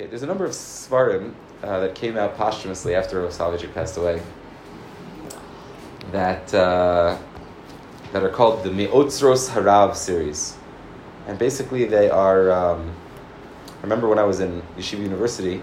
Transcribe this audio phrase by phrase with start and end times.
[0.00, 4.22] Okay, there's a number of seforim uh, that came out posthumously after Soloveitchik passed away
[6.10, 7.18] that uh,
[8.10, 10.56] that are called the Me'otzros Harav series,
[11.26, 12.50] and basically they are.
[12.50, 12.90] Um,
[13.68, 15.60] I remember when I was in Yeshiva University,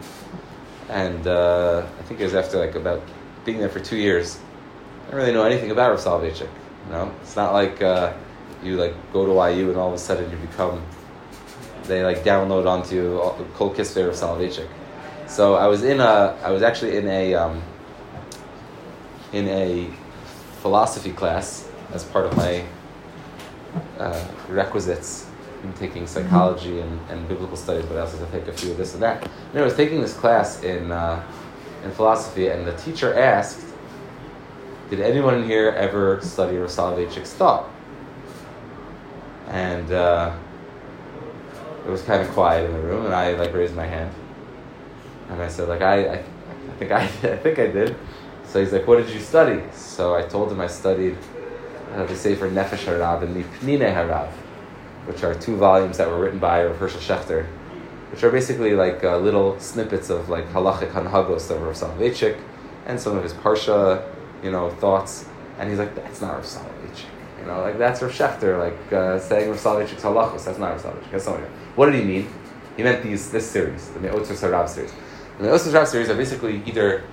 [0.90, 3.02] and uh, I think it was after like about
[3.44, 4.38] being there for two years.
[4.38, 6.42] I didn't really know anything about Rav Soloveitchik.
[6.86, 8.14] You know, it's not like uh,
[8.62, 10.80] you like go to YU and all of a sudden you become.
[11.88, 13.18] They like download onto
[13.56, 14.68] Kol Kisvei Rav Soloveitchik.
[15.28, 16.38] So I was in a.
[16.44, 17.36] I was actually in a.
[17.36, 17.64] Um,
[19.34, 19.90] in a
[20.62, 22.64] philosophy class as part of my
[24.00, 25.28] uh, requisites
[25.64, 28.72] in taking psychology and, and biblical studies, but I also had to take a few
[28.72, 29.24] of this and that.
[29.52, 31.24] And I was taking this class in, uh,
[31.84, 33.66] in philosophy, and the teacher asked,
[34.90, 37.70] Did anyone in here ever study Rav thought?
[39.48, 40.36] And uh,
[41.88, 44.14] it was kind of quiet in the room, and I like raised my hand.
[45.30, 47.96] And I said, like, I, I, I think I, I think I did.
[48.46, 49.64] So he's like, what did you study?
[49.72, 51.18] So I told him I studied
[51.94, 54.30] uh, the Sefer Nefesh Harav and the Pnine Harav,
[55.06, 57.46] which are two volumes that were written by Rav Herschel Schachter,
[58.12, 62.38] which are basically like uh, little snippets of like halachic hanhagos of Rav Soloveitchik
[62.86, 64.06] and some of his parsha,
[64.44, 65.26] you know, thoughts.
[65.58, 66.77] And he's like, that's not Rav Soloveitchik.
[67.40, 70.46] You know, like that's Rav Schachter, like uh, saying Rav Soloveitchik's halachos.
[70.46, 71.12] That's not Rav Soloveitchik.
[71.12, 71.46] That's something.
[71.76, 72.30] What did he mean?
[72.76, 74.94] He meant these this series, the Me'otzros Harav series.
[75.38, 77.04] The Me'otzros Harav series are basically either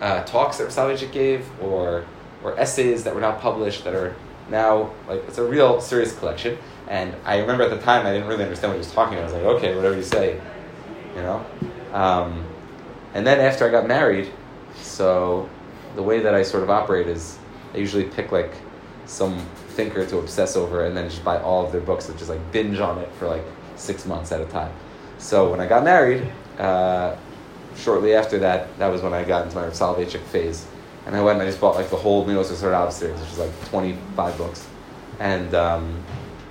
[0.00, 2.04] uh, talks that Rav Soloveitchik gave or
[2.42, 4.14] or essays that were not published that are
[4.50, 6.58] now like it's a real serious collection.
[6.88, 9.30] And I remember at the time I didn't really understand what he was talking about.
[9.30, 10.40] I was like, okay, whatever you say,
[11.14, 11.44] you know.
[11.92, 12.46] Um,
[13.14, 14.30] and then after I got married,
[14.76, 15.48] so
[15.96, 17.38] the way that I sort of operate is
[17.74, 18.52] I usually pick like
[19.06, 19.44] some
[19.78, 22.40] thinker to obsess over and then just buy all of their books and just like
[22.50, 23.44] binge on it for like
[23.76, 24.72] six months at a time.
[25.18, 27.14] So when I got married, uh,
[27.76, 30.66] shortly after that, that was when I got into my Soloveitchik phase.
[31.06, 33.38] And I went and I just bought like the whole Me'otzros Harav series, which is
[33.38, 34.66] like 25 books.
[35.20, 36.02] And, um,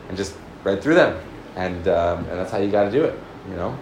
[0.07, 1.21] and just read through them.
[1.57, 3.19] And, um, and that's how you got to do it,
[3.49, 3.77] you know?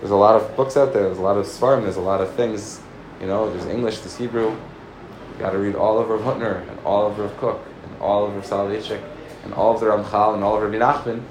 [0.00, 2.20] There's a lot of books out there, there's a lot of Seforim, there's a lot
[2.20, 2.80] of things,
[3.20, 4.50] you know, there's English, there's Hebrew.
[4.50, 7.60] You got to read all of Rav Hutner and all of Rav Kook
[8.00, 9.02] all of Rav Soloveitchik
[9.44, 11.22] and all of the Ramchal and all of Rabbi Nachman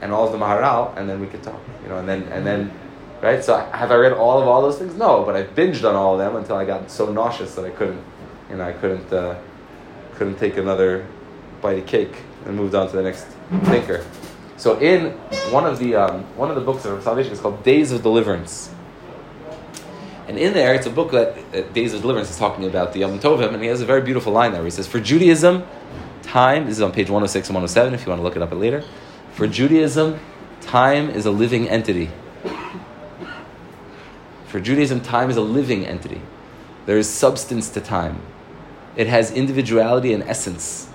[0.00, 2.44] and all of the Maharal, and then we could talk, you know, and then, and
[2.44, 2.72] then
[3.22, 3.42] right?
[3.42, 4.94] So have I read all of all those things?
[4.94, 7.70] No, but I binged on all of them until I got so nauseous that I
[7.70, 8.02] couldn't,
[8.50, 9.38] you know, I couldn't, uh,
[10.16, 11.06] couldn't take another
[11.62, 13.24] bite of cake and moved on to the next
[13.64, 14.04] thinker.
[14.56, 15.12] So in
[15.50, 18.70] one of the um, one of the books of Soloveitchik is called Days of Deliverance,
[20.28, 23.00] and in there it's a book that uh, Days of Deliverance is talking about the
[23.00, 25.66] Yom Tovim, and he has a very beautiful line there where he says, "For Judaism,
[26.32, 28.18] time this is on page one hundred six and one hundred seven if you want
[28.18, 28.82] to look it up later.
[29.34, 30.18] For Judaism,
[30.62, 32.10] time is a living entity."
[34.46, 36.22] For Judaism, time is a living entity.
[36.86, 38.20] There is substance to time.
[38.96, 40.88] It has individuality and essence.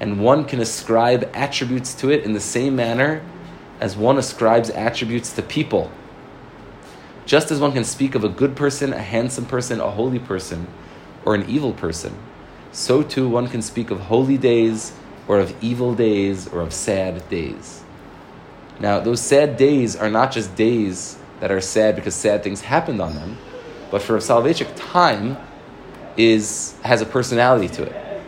[0.00, 3.22] And one can ascribe attributes to it in the same manner
[3.80, 5.90] as one ascribes attributes to people.
[7.24, 10.66] Just as one can speak of a good person, a handsome person, a holy person,
[11.24, 12.16] or an evil person,
[12.72, 14.92] so too one can speak of holy days,
[15.28, 17.82] or of evil days, or of sad days.
[18.80, 23.00] Now, those sad days are not just days that are sad because sad things happened
[23.00, 23.38] on them,
[23.90, 25.36] but for Soloveitchik, time
[26.16, 28.22] is has a personality to it,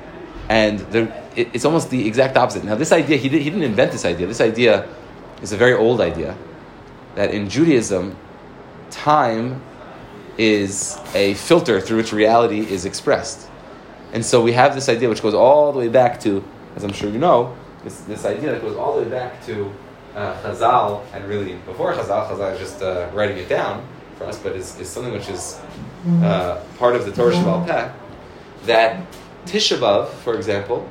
[0.49, 2.65] and there, it, it's almost the exact opposite.
[2.65, 4.26] Now, this idea he, did, he didn't invent this idea.
[4.26, 4.88] This idea
[5.43, 6.37] is a very old idea
[7.15, 8.16] that in Judaism,
[8.91, 9.62] time
[10.37, 13.49] is a filter through which reality is expressed,
[14.14, 16.42] and so we have this idea which goes all the way back to,
[16.76, 19.70] as I'm sure you know, this, this idea that goes all the way back to
[20.14, 23.84] uh, Chazal, and really before Chazal, Chazal is just uh, writing it down
[24.16, 25.60] for us, but is, is something which is
[26.22, 27.92] uh, part of the Torah Shabbat Peh,
[28.66, 29.04] that
[29.47, 30.88] Tisha B'Av, for example,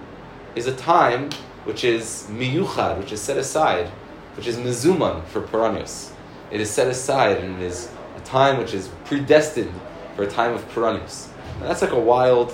[0.55, 1.29] is a time
[1.63, 3.88] which is miyuchad, which is set aside,
[4.35, 6.11] which is mezuman for Puranius.
[6.51, 9.73] It is set aside and it is a time which is predestined
[10.17, 11.29] for a time of Puranius.
[11.59, 12.52] And that's like a wild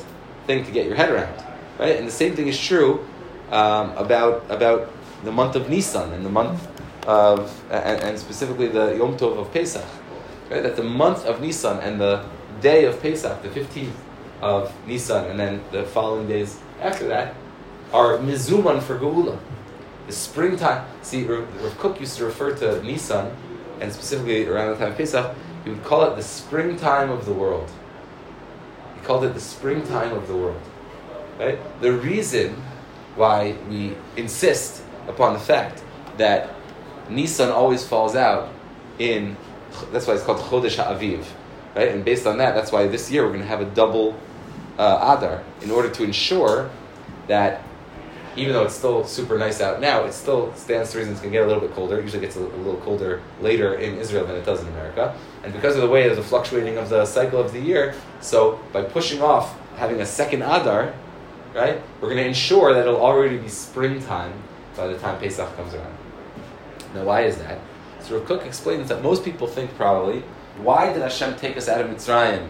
[0.50, 1.36] thing to get your head around,
[1.78, 1.96] right?
[1.98, 3.06] And the same thing is true
[3.52, 4.90] um, about about
[5.24, 6.68] the month of Nisan and the month
[7.06, 9.86] of, and, and, specifically the Yom Tov of Pesach,
[10.50, 10.64] right?
[10.64, 12.26] That the month of Nisan and the
[12.62, 13.98] day of Pesach, the 15th
[14.42, 17.36] of Nisan, and then the following days after that,
[17.94, 19.38] are Mizuman for Geula.
[20.08, 20.86] The springtime.
[21.04, 23.32] See, Rav Kook used to refer to Nisan,
[23.82, 27.34] and specifically around the time of Pesach, he would call it the springtime of the
[27.34, 27.70] world.
[29.10, 30.62] Called it the springtime of the world.
[31.40, 31.58] Right?
[31.82, 32.62] The reason
[33.16, 35.82] why we insist upon the fact
[36.18, 36.54] that
[37.10, 38.54] Nisan always falls out
[39.00, 39.36] in
[39.92, 41.26] that's why it's called Chodesh Ha'aviv,
[41.76, 41.88] right?
[41.88, 44.16] And based on that, that's why this year we're going to have a double
[44.78, 46.70] uh, Adar in order to ensure
[47.26, 47.64] that
[48.36, 51.32] even though it's still super nice out now, it still stands to reason it's going
[51.32, 52.00] to get a little bit colder.
[52.00, 55.16] It usually gets a, a, little colder later in Israel than it does in America.
[55.44, 58.60] And because of the way of the fluctuating of the cycle of the year, so
[58.72, 60.94] by pushing off having a second Adar,
[61.54, 64.34] right, we're going to ensure that it'll already be springtime
[64.76, 65.98] by the time Pesach comes around.
[66.94, 67.60] Now, why is that?
[68.02, 70.24] So Rav Kook explains that most people think probably,
[70.58, 72.50] why did Hashem take us out of Mitzrayim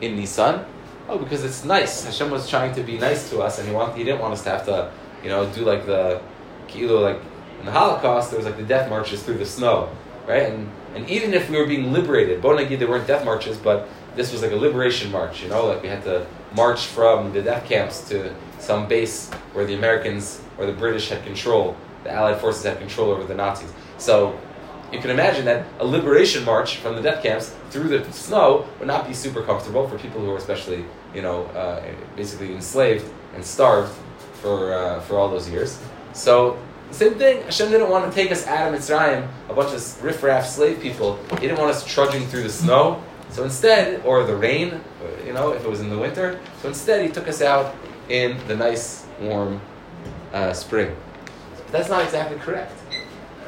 [0.00, 0.64] in Nisan?
[1.08, 2.04] Oh, because it's nice.
[2.04, 4.42] Hashem was trying to be nice to us, and he want, he didn't want us
[4.44, 4.90] to have to,
[5.26, 6.22] you know, do like the,
[6.68, 7.20] kilo like
[7.58, 9.90] in the Holocaust, there was like the death marches through the snow,
[10.24, 10.44] right?
[10.44, 14.30] And and even if we were being liberated, Bonagi, there weren't death marches, but this
[14.32, 16.24] was like a liberation march, you know, like we had to
[16.54, 21.24] march from the death camps to some base where the Americans or the British had
[21.24, 23.72] control, the Allied forces had control over the Nazis.
[23.98, 24.38] So
[24.92, 28.86] you can imagine that a liberation march from the death camps through the snow would
[28.86, 31.82] not be super comfortable for people who were especially, you know, uh,
[32.14, 33.92] basically enslaved and starved
[34.40, 35.80] for, uh, for all those years.
[36.12, 36.58] So,
[36.90, 40.46] same thing, Hashem didn't want to take us out of Mitzrayim, a bunch of riffraff
[40.46, 41.18] slave people.
[41.30, 43.02] He didn't want us trudging through the snow.
[43.30, 44.80] So instead, or the rain,
[45.26, 46.40] you know, if it was in the winter.
[46.62, 47.74] So instead, He took us out
[48.08, 49.60] in the nice, warm
[50.32, 50.94] uh, spring.
[51.56, 52.72] But that's not exactly correct.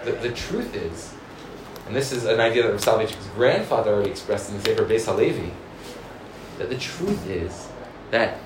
[0.05, 1.14] The, the truth is,
[1.87, 5.52] and this is an idea that Rav grandfather already expressed in the Sefer Beis Halevi,
[6.58, 7.69] that the truth is
[8.11, 8.38] that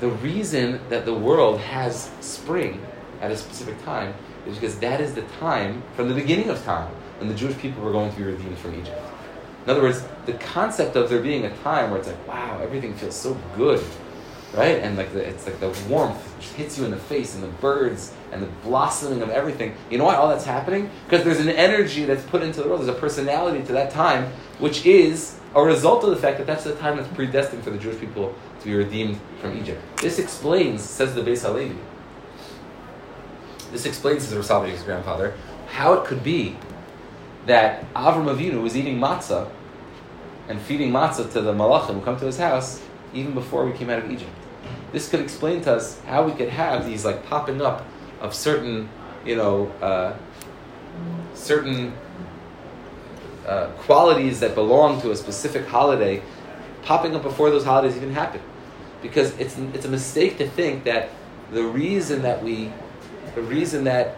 [0.00, 2.84] the reason that the world has spring
[3.20, 4.14] at a specific time
[4.46, 7.82] is because that is the time from the beginning of time when the Jewish people
[7.82, 9.00] were going to be redeemed from Egypt.
[9.64, 12.94] In other words, the concept of there being a time where it's like, wow, everything
[12.94, 13.82] feels so good,
[14.52, 14.78] right?
[14.78, 18.12] And like the, it's like the warmth hits you in the face, and the birds
[18.32, 19.74] and the blossoming of everything.
[19.90, 20.90] You know why all that's happening?
[21.08, 22.80] Because there's an energy that's put into the world.
[22.80, 26.64] There's a personality to that time, which is a result of the fact that that's
[26.64, 29.80] the time that's predestined for the Jewish people to be redeemed from Egypt.
[29.98, 31.76] This explains, says the Beis Halevi.
[33.70, 35.34] This explains, says Rav grandfather,
[35.68, 36.56] how it could be
[37.46, 39.50] that Avram Avinu was eating matzah
[40.48, 42.82] and feeding matzah to the malachim who come to his house
[43.12, 44.30] even before we came out of Egypt.
[44.92, 47.84] This could explain to us how we could have these like popping up
[48.20, 48.88] of certain,
[49.26, 50.14] you know, uh,
[51.34, 51.92] certain
[53.46, 56.22] uh, qualities that belong to a specific holiday
[56.82, 58.40] popping up before those holidays even happen.
[59.04, 61.10] Because it's, it's a mistake to think that
[61.52, 62.72] the reason that we,
[63.34, 64.16] the reason that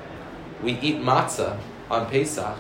[0.63, 1.59] we eat matzah
[1.91, 2.57] on Pesach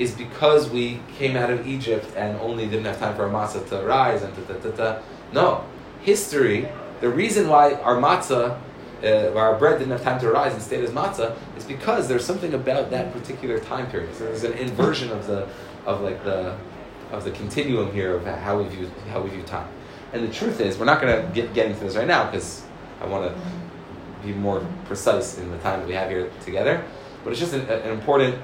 [0.00, 3.68] is because we came out of Egypt and only didn't have time for our matzah
[3.68, 5.02] to rise and ta ta ta ta.
[5.32, 5.64] No,
[6.02, 6.68] history.
[7.00, 8.58] The reason why our matzah,
[9.04, 12.24] uh, our bread didn't have time to rise and stayed as matzah, is because there's
[12.24, 14.12] something about that particular time period.
[14.16, 15.46] So there's an inversion of the,
[15.86, 16.56] of like the,
[17.12, 19.68] of the continuum here of how we view how we view time.
[20.14, 22.62] And the truth is, we're not going to get into this right now because
[23.00, 23.40] I want to
[24.24, 26.84] be more precise in the time that we have here together.
[27.22, 28.36] But it's just an, an important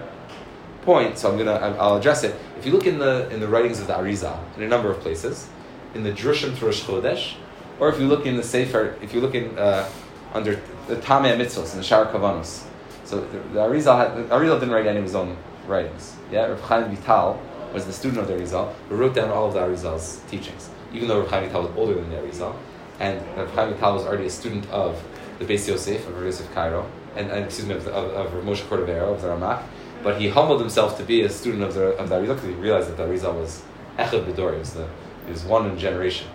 [0.82, 2.34] point, so I'm gonna I'll address it.
[2.58, 5.00] If you look in the in the writings of the Arizal in a number of
[5.00, 5.48] places,
[5.94, 7.34] in the Drushim to Rosh Chodesh,
[7.78, 9.88] or if you look in the Sefer, if you look in uh,
[10.32, 12.64] under the Tamei Mitzvos in the Shar Kavanos.
[13.04, 15.36] So the, the Arizal had, the Arizal didn't write any of his own
[15.66, 16.16] writings.
[16.30, 17.40] Yeah, Rav Chaim Vital
[17.74, 20.70] was the student of the Arizal who wrote down all of the Arizal's teachings.
[20.92, 22.54] Even though Rav Chaim Vital was older than the Arizal,
[22.98, 25.02] and Rav Chaim Vital was already a student of
[25.38, 29.14] the Beis Yosef of Yosef Karo, and, and excuse me of, of, of Moshe Cordovero
[29.14, 29.62] of the Ramak,
[30.02, 32.54] but he humbled himself to be a student of the of the Arizal because he
[32.54, 33.62] realized that the Arizal was
[33.98, 34.88] Echad B'dor, he was the
[35.26, 36.28] he was one in generation,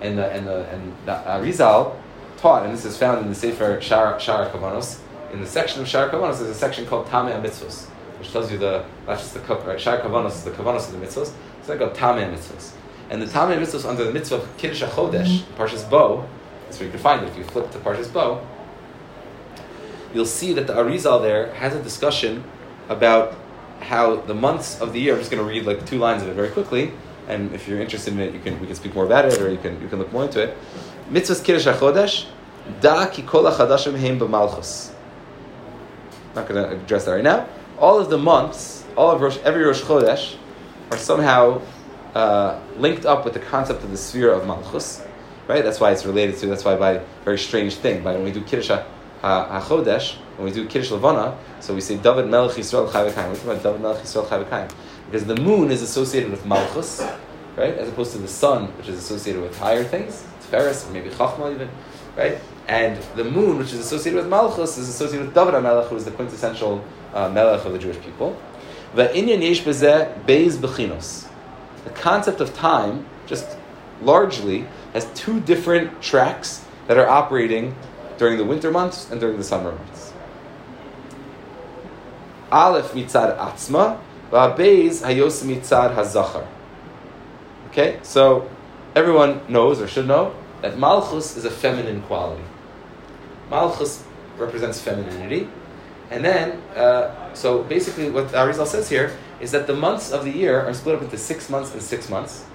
[0.00, 1.96] and the and the and the Arizal
[2.36, 4.98] taught, and this is found in the Sefer Shar Shar Kavanos.
[5.32, 7.86] In the section of Shar Kavanos, there's a section called Tamei Mitzvos,
[8.18, 9.80] which tells you the that's just the right.
[9.80, 11.32] Shar Kavanos is the Kavanos of the mitzvos.
[11.60, 12.72] It's like a Tamei Mitzvos,
[13.12, 15.62] and the Tamei Mitzvos under the mitzvah of Kiddush Chodesh, mm-hmm.
[15.62, 16.26] Parshas Bo.
[16.64, 18.44] That's where you can find it if you flip to Parshas Bo.
[20.14, 22.42] You'll see that the Arizal there has a discussion
[22.88, 23.34] about
[23.80, 25.12] how the months of the year.
[25.12, 26.92] I'm just going to read like two lines of it very quickly,
[27.28, 29.50] and if you're interested in it, you can we can speak more about it, or
[29.50, 30.56] you can you can look more into it.
[31.10, 32.26] Mitzvahs Kiddush HaChodesh,
[32.80, 34.90] Da ki kol HaChadashim heim b'malchus.
[36.34, 37.46] Not going to address that right now.
[37.78, 40.36] All of the months, all of Rosh, every Rosh Chodesh,
[40.90, 41.60] are somehow
[42.14, 45.02] uh, linked up with the concept of the sphere of Malchus,
[45.48, 45.64] right?
[45.64, 46.46] That's why it's related to.
[46.46, 48.02] That's why by very strange thing.
[48.02, 48.70] By when we do Kiddush
[49.22, 53.50] HaChodesh, when we do Kiddush Levana, so we say David Melech Yisrael Chai We're talking
[53.50, 54.68] about David Melech Yisrael Chai
[55.06, 57.00] Because the moon is associated with Malchus,
[57.56, 57.74] right?
[57.74, 60.24] As opposed to the sun, which is associated with higher things.
[60.50, 61.70] Ferris, maybe Chachma even,
[62.16, 62.38] right?
[62.68, 66.04] And the moon, which is associated with Malchus, is associated with David HaMelech, who is
[66.04, 68.36] the quintessential uh, Melech of the Jewish people.
[68.94, 71.31] Va'inyan yesh bezeh beis bechinos.
[71.84, 73.56] The concept of time, just
[74.00, 77.74] largely, has two different tracks that are operating
[78.18, 80.12] during the winter months and during the summer months.
[82.50, 83.98] Aleph mitzad atzma,
[84.30, 86.46] va'beis hayos mitzad hazachar.
[87.68, 88.48] Okay, so
[88.94, 92.44] everyone knows or should know that malchus is a feminine quality.
[93.50, 94.04] Malchus
[94.36, 95.48] represents femininity,
[96.10, 100.30] and then uh, so basically what Arizal says here is that the months of the
[100.30, 102.46] year are split up into six months and six months.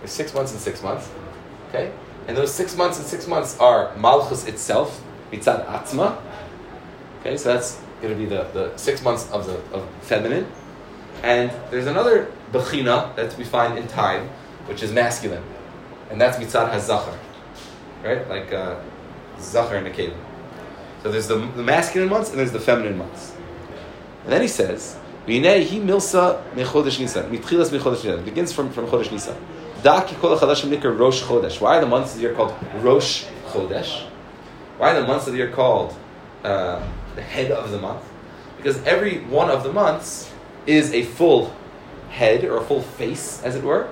[0.00, 1.08] There's six months and six months.
[1.68, 1.92] Okay,
[2.26, 6.20] and those six months and six months are malchus itself, mitzad atzma.
[7.20, 10.46] Okay, so that's going to be the, the six months of the of feminine,
[11.22, 14.28] and there's another bechina that we find in time
[14.66, 15.44] which is masculine,
[16.10, 17.16] and that's mitzad hazachar,
[18.02, 18.26] right?
[18.28, 18.76] Like uh,
[19.38, 20.16] zachar and akeda.
[21.02, 23.34] So there's the, the masculine months and there's the feminine months.
[24.22, 28.24] And then he says, "V'nei hi milsa mechodesh nisan." Mitchilas mechodesh nisan.
[28.24, 29.36] Begins from from chodesh nisan.
[29.82, 31.60] Daki kol chadashim nikar rosh chodesh.
[31.60, 34.06] Why are the months of the year called rosh chodesh?
[34.78, 35.94] Why are the months of the year called
[36.42, 36.82] uh,
[37.14, 38.02] the head of the month?
[38.56, 40.32] Because every one of the months
[40.66, 41.54] is a full
[42.08, 43.88] head or a full face, as it were,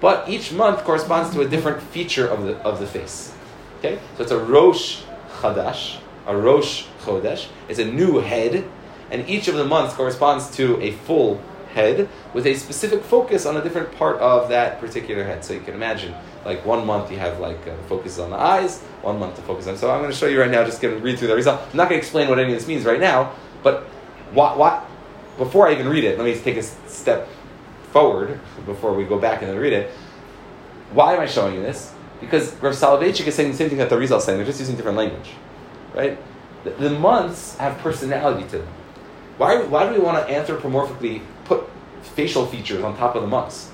[0.00, 3.34] but each month corresponds to a different feature of the, of the face.
[3.78, 3.98] Okay?
[4.16, 5.02] So it's a Rosh
[5.40, 7.48] Chadash, a Rosh Chodesh.
[7.68, 8.64] It's a new head,
[9.12, 11.40] and each of the months corresponds to a full
[11.74, 15.44] head with a specific focus on a different part of that particular head.
[15.44, 16.14] So you can imagine,
[16.44, 19.66] like one month you have like uh, focus on the eyes, one month to focus
[19.66, 19.76] on.
[19.76, 21.60] So I'm going to show you right now, just going to read through the result.
[21.60, 23.82] I'm not going to explain what any of this means right now, but
[24.32, 24.86] what, what,
[25.36, 27.28] before I even read it, let me take a step
[27.90, 29.90] forward before we go back and then read it.
[30.92, 31.92] Why am I showing you this?
[32.20, 34.38] Because Rav Soloveitchik is saying the same thing that the Arizal is saying.
[34.38, 35.30] They're just using different language,
[35.94, 36.18] right?
[36.64, 38.68] The, the months have personality to them.
[39.38, 41.68] Why, why do we want to anthropomorphically put
[42.02, 43.70] facial features on top of the months?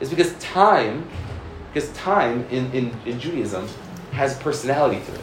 [0.00, 1.08] It's because time,
[1.72, 3.66] because time in, in, in Judaism
[4.12, 5.20] has personality to it.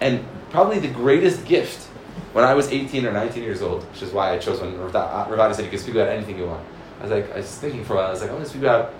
[0.00, 1.86] And probably the greatest gift
[2.32, 5.54] when I was 18 or 19 years old, which is why I chose when Ravada
[5.54, 6.64] said you can speak about anything you want.
[7.00, 8.50] I was like, I was thinking for a while, I was like, I want to
[8.50, 8.94] speak about,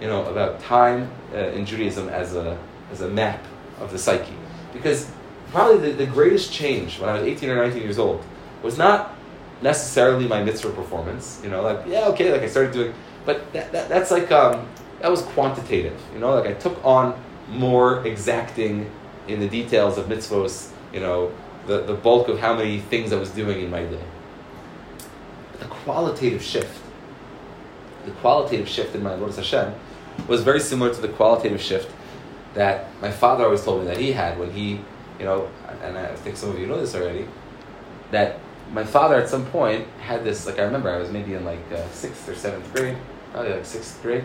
[0.00, 2.58] you know, about time uh, in Judaism as a,
[2.90, 3.44] as a map
[3.80, 4.34] of the psyche.
[4.72, 5.10] Because
[5.50, 8.24] probably the, the greatest change when I was 18 or 19 years old
[8.64, 9.14] was not
[9.62, 11.40] necessarily my mitzvah performance.
[11.44, 12.94] You know, like, yeah, okay, like I started doing,
[13.24, 14.68] but that, that, that's like, um,
[15.00, 16.00] that was quantitative.
[16.12, 17.14] You know, like I took on
[17.48, 18.90] more exacting
[19.28, 21.32] in the details of mitzvahs, you know,
[21.66, 24.04] the, the bulk of how many things I was doing in my day.
[25.52, 26.80] But the qualitative shift
[28.04, 29.74] the qualitative shift in my Lord Hashem
[30.28, 31.90] was very similar to the qualitative shift
[32.54, 34.80] that my father always told me that he had when he,
[35.18, 35.48] you know,
[35.82, 37.26] and I think some of you know this already,
[38.10, 38.38] that
[38.74, 41.60] my father at some point had this, like I remember I was maybe in like
[41.72, 42.96] uh, sixth or seventh grade,
[43.32, 44.24] probably like sixth grade,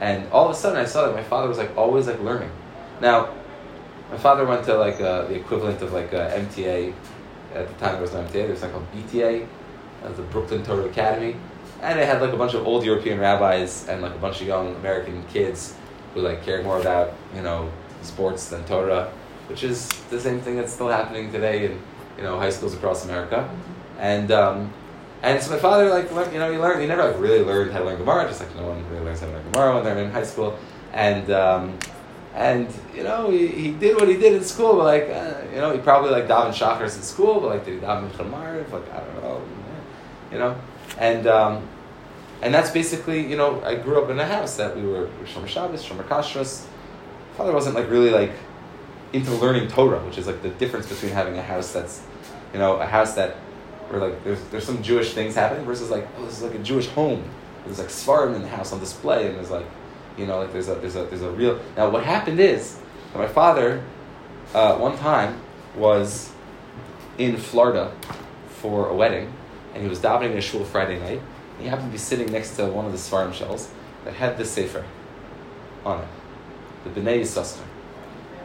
[0.00, 2.50] and all of a sudden I saw that my father was like always like learning.
[3.00, 3.32] Now,
[4.10, 6.92] my father went to like uh, the equivalent of like uh, MTA,
[7.54, 9.46] at the time there was no MTA, there was something called BTA,
[10.02, 11.36] uh, the Brooklyn Torah Academy,
[11.82, 14.46] and it had like a bunch of old European rabbis and like a bunch of
[14.48, 15.76] young American kids
[16.14, 17.70] who like cared more about you know
[18.02, 19.12] sports than Torah,
[19.46, 21.80] which is the same thing that's still happening today in
[22.16, 23.48] you know high schools across America,
[23.98, 24.72] and um,
[25.22, 27.78] and so my father like you know he learned he never like really learned how
[27.78, 29.98] to learn Gemara just like no one really learns how to learn Gemara when they're
[29.98, 30.58] in high school,
[30.92, 31.78] and um,
[32.34, 35.60] and you know he, he did what he did in school, but like uh, you
[35.60, 38.70] know he probably like daven shachars in school, but like did he daven Chamar?
[38.70, 39.42] Like I don't know,
[40.30, 40.56] you know,
[40.98, 41.68] and um,
[42.42, 45.46] and that's basically, you know, I grew up in a house that we were Shomer
[45.46, 46.66] Shabbos, Shomer Kashrus.
[47.36, 48.32] Father wasn't like really like
[49.12, 52.02] into learning Torah, which is like the difference between having a house that's,
[52.52, 53.36] you know, a house that
[53.88, 56.62] where like there's there's some Jewish things happening versus like oh this is like a
[56.62, 57.22] Jewish home.
[57.64, 59.66] There's like Seforim in the house on display, and there's like,
[60.16, 61.60] you know, like there's a there's a there's a real.
[61.76, 62.78] Now what happened is
[63.14, 63.84] my father,
[64.54, 65.38] uh, one time
[65.76, 66.32] was
[67.18, 67.92] in Florida
[68.48, 69.32] for a wedding,
[69.74, 71.20] and he was davening in a shul Friday night,
[71.54, 73.70] And he happened to be sitting next to one of the Seforim shells
[74.04, 74.84] that had this Sefer
[75.84, 76.08] on it,
[76.84, 77.64] the Bnei Yissaschar.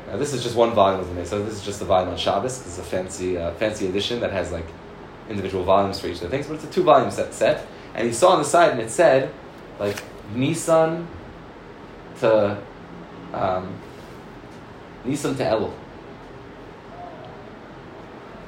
[0.07, 2.17] Now this is just one volume of the so this is just the volume on
[2.17, 2.63] Shabbos.
[2.63, 4.65] This is a fancy, uh, fancy edition that has like
[5.29, 7.65] individual volumes for each of the things, but it's a two volume set, set.
[7.93, 9.33] And he saw on the side and it said,
[9.79, 10.01] like,
[10.33, 11.07] Nisan
[12.19, 12.57] to,
[13.33, 13.73] um,
[15.03, 15.73] Nisan to Elul.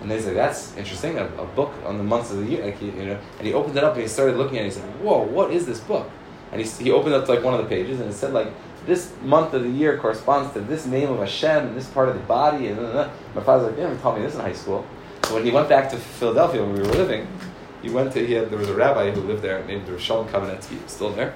[0.01, 2.65] And they said, that's interesting, a, a, book on the months of the year.
[2.65, 4.73] Like, you know, and he opened it up and he started looking at it and
[4.73, 6.09] he said, whoa, what is this book?
[6.51, 8.47] And he, he opened up like one of the pages and it said like,
[8.89, 12.15] this month of the year corresponds to this name of Hashem and this part of
[12.15, 12.67] the body.
[12.67, 13.11] And blah, blah.
[13.35, 14.85] my father's like, you never taught me this in high school.
[15.25, 17.27] So when he went back to Philadelphia where we were living,
[17.81, 20.77] he went to, he had, there was a rabbi who lived there named Shalom Kamenetsky,
[20.89, 21.33] still there.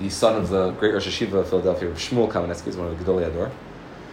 [0.00, 3.04] The son of the great Rosh Hashiva of Philadelphia, Shmuel Kamenetsky, is one of the
[3.04, 3.52] Gedolei Ador.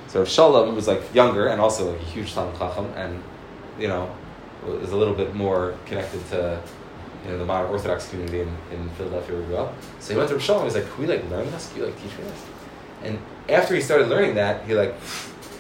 [0.08, 3.22] So Shalom was like younger and also like a huge Talmud Chacham and,
[3.80, 4.16] you know,
[4.64, 6.62] was a little bit more connected to
[7.24, 9.74] you know, the modern Orthodox community in, in Philadelphia where we grew up.
[10.00, 11.70] So he went to Rav Shalom, he was like, can we like learn this?
[11.70, 12.46] Can you like teach me this?
[13.04, 14.96] And after he started learning that, he like,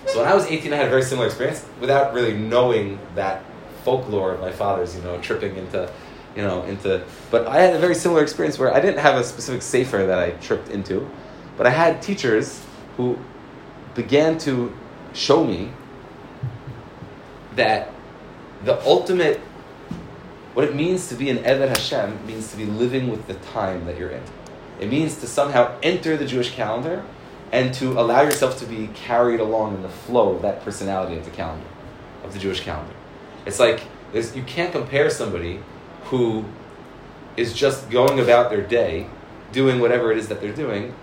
[0.07, 3.43] so when I was 18, I had a very similar experience without really knowing that
[3.83, 5.91] folklore of my father's, you know, tripping into,
[6.35, 9.23] you know, into, but I had a very similar experience where I didn't have a
[9.23, 11.09] specific sefer that I tripped into,
[11.57, 12.63] but I had teachers
[12.97, 13.17] who
[13.95, 14.75] began to
[15.13, 15.71] show me
[17.55, 17.91] that
[18.63, 19.41] the ultimate,
[20.53, 23.85] what it means to be an Eved Hashem means to be living with the time
[23.85, 24.23] that you're in.
[24.79, 27.05] It means to somehow enter the Jewish calendar
[27.51, 31.25] and to allow yourself to be carried along in the flow of that personality of
[31.25, 31.67] the calendar,
[32.23, 32.93] of the Jewish calendar.
[33.45, 35.61] It's like you can't compare somebody
[36.05, 36.45] who
[37.37, 39.07] is just going about their day,
[39.51, 40.93] doing whatever it is that they're doing,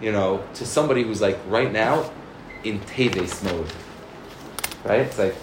[0.00, 2.10] you know, to somebody who's like right now
[2.64, 3.72] in Teves mode.
[4.84, 5.00] Right?
[5.00, 5.34] It's like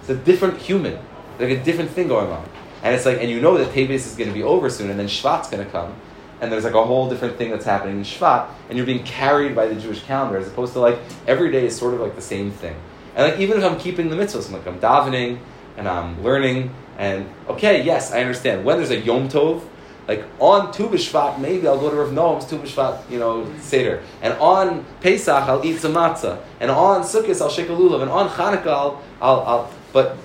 [0.00, 0.98] it's a different human,
[1.38, 2.48] like a different thing going on.
[2.84, 5.00] And it's like, and you know that Teves is going to be over soon, and
[5.00, 5.94] then Shvat's going to come,
[6.40, 9.56] and there's like a whole different thing that's happening in Shvat, and you're being carried
[9.56, 12.22] by the Jewish calendar, as opposed to like every day is sort of like the
[12.22, 12.76] same thing.
[13.16, 15.38] And like even if I'm keeping the mitzvahs, I'm like I'm davening
[15.76, 18.64] and I'm learning, and okay, yes, I understand.
[18.64, 19.64] When there's a Yom Tov,
[20.06, 24.02] like on Tu B'Shvat, maybe I'll go to Rav Noam's Tu B'Shvat, you know, Seder.
[24.20, 26.42] And on Pesach, I'll eat some matzah.
[26.60, 28.02] And on Sukkot, I'll shake a lulav.
[28.02, 30.18] And on Hanukkah, I'll, I'll, I'll, but,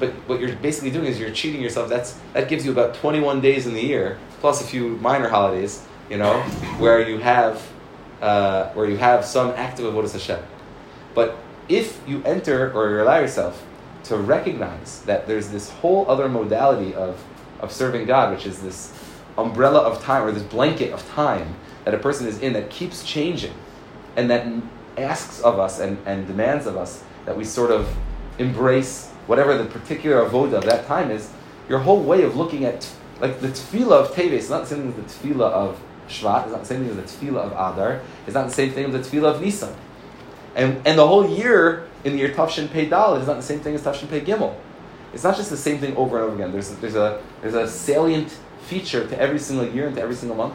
[0.00, 1.88] but what you're basically doing is you're cheating yourself.
[1.88, 5.86] That's, that gives you about 21 days in the year, plus a few minor holidays,
[6.10, 6.40] you know,
[6.78, 7.62] where you have,
[8.20, 10.42] uh, where you have some active avodas Hashem.
[11.14, 11.36] But
[11.68, 13.64] if you enter or you allow yourself
[14.04, 17.22] to recognize that there's this whole other modality of,
[17.60, 18.92] of serving God, which is this
[19.38, 23.04] umbrella of time or this blanket of time that a person is in that keeps
[23.04, 23.54] changing
[24.16, 24.46] and that
[24.96, 27.88] asks of us and, and demands of us that we sort of
[28.38, 31.30] embrace whatever the particular avoda of that time is,
[31.68, 32.88] your whole way of looking at,
[33.20, 36.44] like the tefillah of Teves is not the same thing as the tefillah of Shvat,
[36.44, 38.86] it's not the same thing as the tefillah of Adar, it's not the same thing
[38.86, 39.74] as the tefillah of Nisan.
[40.54, 43.60] And, and the whole year in the year Tafshin Pei Dal is not the same
[43.60, 44.54] thing as Tafshin Pei Gimel.
[45.12, 46.52] It's not just the same thing over and over again.
[46.52, 50.36] There's, there's, a, there's a salient feature to every single year and to every single
[50.36, 50.54] month,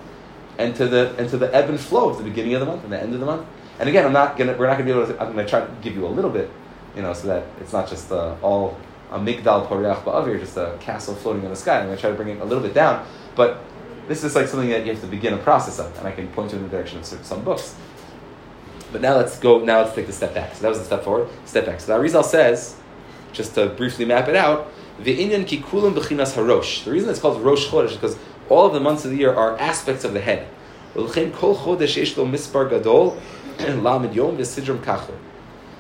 [0.58, 2.84] and to the and to the ebb and flow of the beginning of the month
[2.84, 3.48] and the end of the month.
[3.80, 5.22] And again, I'm not gonna we're not gonna be able to.
[5.22, 6.52] I'm gonna try to give you a little bit,
[6.96, 8.78] you know, so that it's not just uh, all
[9.12, 11.80] a migdal poreach ba'avir, just a castle floating in the sky.
[11.80, 13.60] I'm gonna try to bring it a little bit down, but
[14.08, 16.28] this is like something that you have to begin a process of, and I can
[16.30, 17.76] point you in the direction of some books.
[18.92, 19.60] But now let's go.
[19.60, 20.56] Now let's take the step back.
[20.56, 21.30] So that was the step forward.
[21.46, 21.80] Step back.
[21.80, 22.76] So the Arizal says,
[23.34, 26.84] just to briefly map it out, Ve'inyan kikulim b'chinas harosh.
[26.84, 28.18] The reason it's called Rosh Chodesh is because
[28.50, 30.48] all of the months of the year are aspects of the head.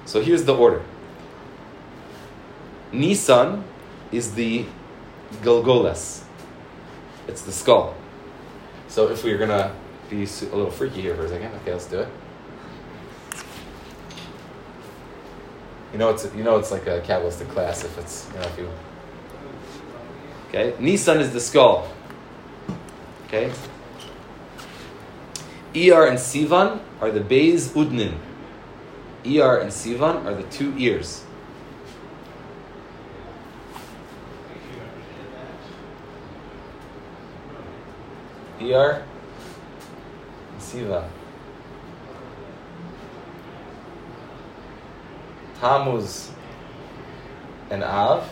[0.05, 0.81] So here's the order.
[2.91, 3.63] Nisan
[4.11, 4.65] is the
[5.41, 6.23] Gilgoles.
[7.27, 7.95] It's the skull.
[8.87, 9.75] So if we're gonna
[10.09, 12.07] be a little freaky here for a second, okay, let's do it.
[15.93, 18.57] You know, it's you know it's like a Kabbalistic class if it's you know if
[18.57, 18.69] you
[20.49, 21.87] Okay, Nisan is the skull.
[23.27, 23.51] Okay.
[25.75, 28.15] Er and Sivan are the Beis Udnin.
[29.23, 31.23] Er and Sivan are the two ears.
[40.51, 41.07] And Sivan.
[45.59, 46.31] Tammuz
[47.69, 48.29] and Av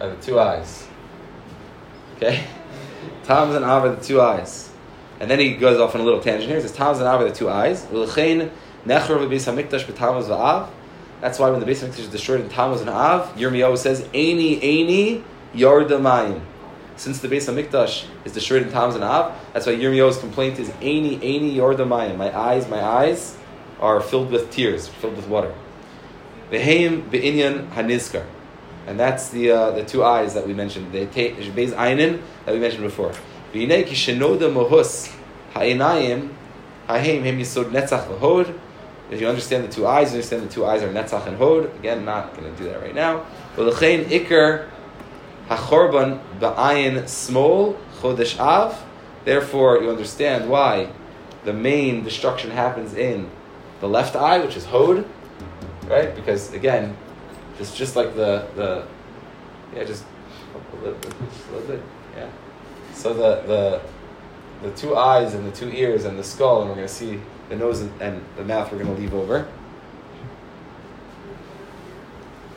[0.00, 0.86] are the two eyes.
[2.16, 2.44] Okay?
[3.24, 4.70] Tammuz and Av are the two eyes.
[5.20, 6.56] And then he goes off on a little tangent here.
[6.56, 7.86] He says Tammuz and Av are the two eyes.
[11.20, 14.60] That's why when the Beis Hamikdash is destroyed in Tammuz and Av, Yirmiyahu says, Eini,
[14.60, 15.22] Eini,
[15.54, 16.40] Yardamayim.
[16.96, 20.68] Since the Beis Hamikdash is destroyed in Tammuz and Av, that's why Yirmiyahu's complaint is,
[20.70, 22.16] Eini, Eini, Yardamayim.
[22.16, 23.36] My eyes, my eyes
[23.80, 25.52] are filled with tears, filled with water.
[26.50, 28.24] Veheim be'inyan hanizkar.
[28.86, 30.92] And that's the uh, the two eyes that we mentioned.
[30.92, 33.12] The Beis Einin that we mentioned before.
[33.52, 35.12] V'inei kishenoda mohus
[35.54, 36.30] ha'inayim
[36.86, 38.56] ha'hem hem yisod netzach v'hod.
[39.10, 41.74] If you understand the two eyes, you understand the two eyes are netzach and hod.
[41.76, 43.26] Again, not going to do that right now.
[43.56, 44.68] V'lechein ikar
[45.48, 48.82] hachorban ba'ayin smol chodesh av.
[49.24, 50.90] Therefore, you understand why
[51.44, 53.30] the main destruction happens in
[53.80, 55.04] the left eye, which is hod,
[55.86, 56.14] right?
[56.14, 56.96] Because again,
[57.58, 58.86] just just like the the
[59.74, 60.04] yeah, just
[60.54, 61.82] a little bit, just a little bit,
[62.16, 62.28] yeah.
[62.92, 63.80] So the the
[64.62, 67.20] the two eyes and the two ears and the skull, and we're going to see
[67.48, 68.72] the nose and, and the mouth.
[68.72, 69.46] We're going to leave over.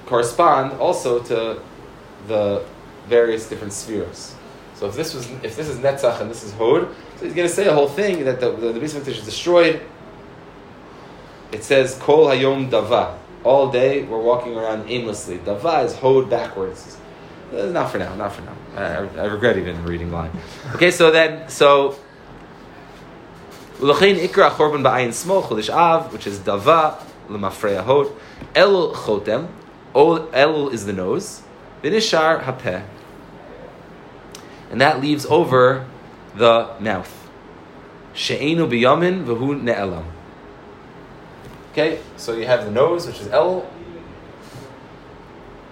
[0.05, 1.61] Correspond also to
[2.27, 2.63] the
[3.07, 4.35] various different spheres.
[4.75, 7.47] So if this was if this is Netzach and this is Hod, so he's going
[7.47, 9.81] to say a whole thing that the, the, the is destroyed.
[11.51, 13.17] It says Kol Hayom Dava.
[13.43, 15.39] All day we're walking around aimlessly.
[15.39, 16.97] Dava is Hod backwards.
[17.51, 18.55] Uh, not for now, not for now.
[18.75, 20.31] I, I regret even reading line.
[20.75, 21.97] Okay, so then, so
[23.79, 28.11] L'chein ikra chorban ba'ayin smol chodesh av, which is dava l'mafreya hod.
[28.53, 29.47] Elul chotem,
[29.93, 31.43] Elul is the nose.
[31.83, 32.83] V'nishar hapeh,
[34.71, 35.85] and that leaves over
[36.35, 37.29] the mouth.
[38.13, 40.05] She'enu biyamin v'hu ne'elam.
[41.71, 43.69] Okay, so you have the nose, which is El.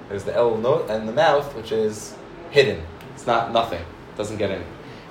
[0.07, 2.15] There's the El note, and the mouth, which is
[2.51, 2.83] hidden.
[3.15, 3.81] It's not nothing.
[3.81, 4.63] It doesn't get in.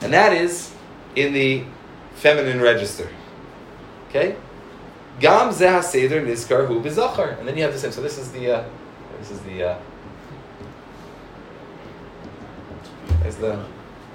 [0.02, 0.72] And that is
[1.16, 1.64] in the
[2.14, 3.08] feminine register.
[4.08, 4.36] Okay?
[5.18, 7.38] Gam zeh seder nizkar hu bezachar.
[7.38, 7.90] And then you have the same.
[7.90, 8.64] So this is the, uh,
[9.18, 9.78] this is the, uh,
[13.24, 13.64] is the,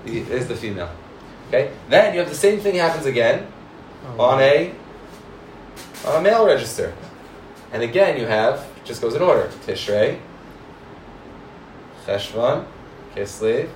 [0.05, 0.89] is the female.
[1.47, 1.71] Okay?
[1.89, 3.47] Then you have the same thing happens again
[4.17, 4.73] oh, on a,
[6.05, 6.93] on a male register.
[7.71, 10.19] And again you have, just goes in order, Tishrei,
[12.05, 12.65] Cheshvan,
[13.15, 13.69] Kislev,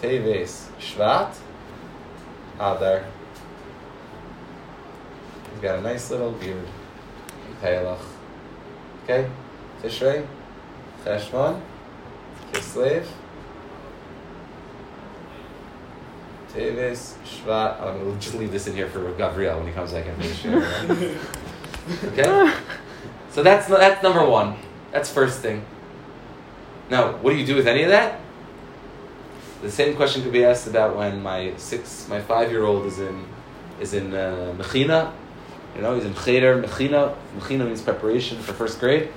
[0.00, 1.34] Teves, Shvat,
[2.56, 3.04] Adar.
[5.52, 6.66] He's got a nice little beard.
[7.62, 8.00] Peilach.
[9.04, 9.28] Okay?
[9.82, 10.26] Tishrei,
[11.04, 11.60] Cheshvan,
[12.52, 13.06] Kislev,
[16.52, 17.80] Teves, Shvat.
[17.80, 20.16] I'm going to just leave this in here for Gabriel when he comes back and
[20.22, 20.44] finish
[22.04, 22.52] Okay?
[23.30, 24.56] So that's, that's number one.
[24.90, 25.64] That's first thing.
[26.90, 28.20] Now, what do you do with any of that?
[29.62, 33.24] The same question could be asked about when my six, my five-year-old is in,
[33.80, 35.12] is in uh, Mechina.
[35.76, 37.14] You know, he's in Cheder, Mechina.
[37.38, 39.10] Mechina means preparation for first grade.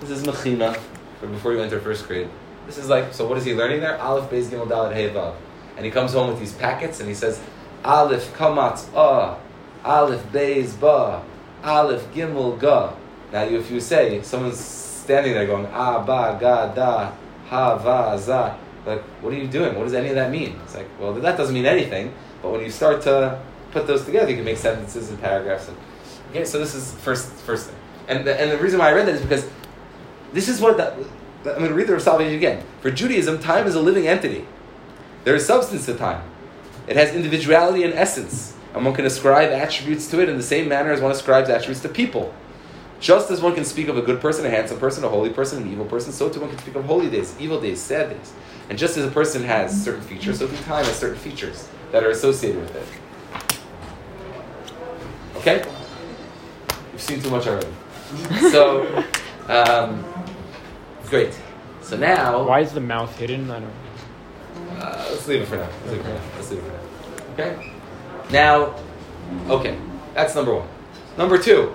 [0.00, 0.76] This is Mechina,
[1.18, 2.28] for before you enter first grade.
[2.66, 3.98] This is like, so what is he learning there?
[4.00, 5.34] Aleph, Beis, Gimel, Dalet, Hey, Vav.
[5.76, 7.40] And he comes home with these packets and he says,
[7.84, 9.36] Aleph, Kamatz, Ah,
[9.84, 11.22] Aleph, Beis, Ba,
[11.62, 12.94] Aleph, Gimel, Ga.
[13.32, 17.12] Now, if you say, someone's standing there going, Ah, Ba, Ga, Da,
[17.46, 18.58] Ha, Va, Za.
[18.86, 19.74] Like, what are you doing?
[19.76, 20.58] What does any of that mean?
[20.64, 22.14] It's like, well, that doesn't mean anything.
[22.42, 25.68] But when you start to put those together, you can make sentences and paragraphs.
[25.68, 25.76] And,
[26.30, 27.76] okay, so this is first first thing.
[28.08, 29.48] And the, and the reason why I read that is because
[30.34, 31.04] this is what I'm
[31.44, 32.64] going to read the Soloveitchik again.
[32.80, 34.46] For Judaism, time is a living entity.
[35.24, 36.22] There is substance to time.
[36.86, 40.68] It has individuality and essence, and one can ascribe attributes to it in the same
[40.68, 42.34] manner as one ascribes attributes to people.
[43.00, 45.62] Just as one can speak of a good person, a handsome person, a holy person,
[45.62, 48.32] an evil person, so too one can speak of holy days, evil days, sad days.
[48.68, 52.04] And just as a person has certain features, so too time has certain features that
[52.04, 52.86] are associated with it.
[55.36, 55.64] Okay?
[56.92, 57.68] You've seen too much already.
[58.50, 59.04] so,
[59.48, 60.04] um,
[61.08, 61.38] great.
[61.82, 62.46] So now.
[62.46, 63.50] Why is the mouth hidden?
[63.50, 63.93] I don't know.
[64.78, 65.68] Uh, let's leave it for now.
[65.86, 66.20] Let's leave it for now.
[66.36, 67.44] Let's leave it for now.
[67.44, 67.72] Okay?
[68.30, 68.74] Now,
[69.48, 69.78] okay.
[70.14, 70.68] That's number one.
[71.16, 71.74] Number two.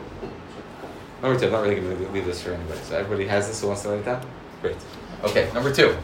[1.22, 1.48] Number two.
[1.48, 2.80] I'm not really going to leave this for anybody.
[2.82, 4.26] So everybody has this who wants to write it down?
[4.62, 4.78] Great.
[5.24, 5.96] Okay, number two.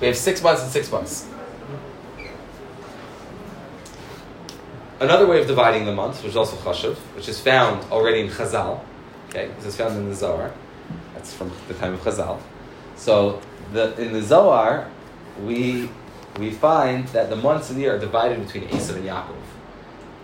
[0.00, 1.26] We have six months and six months.
[5.00, 8.28] Another way of dividing the months, which is also chashuv, which is found already in
[8.28, 8.80] Chazal.
[9.28, 10.52] Okay, this is found in the Zohar.
[11.14, 12.40] That's from the time of Chazal.
[12.96, 13.40] So
[13.72, 14.88] the, in the Zohar,
[15.44, 15.90] we
[16.38, 19.36] we find that the months of the year are divided between Esav and Yaakov.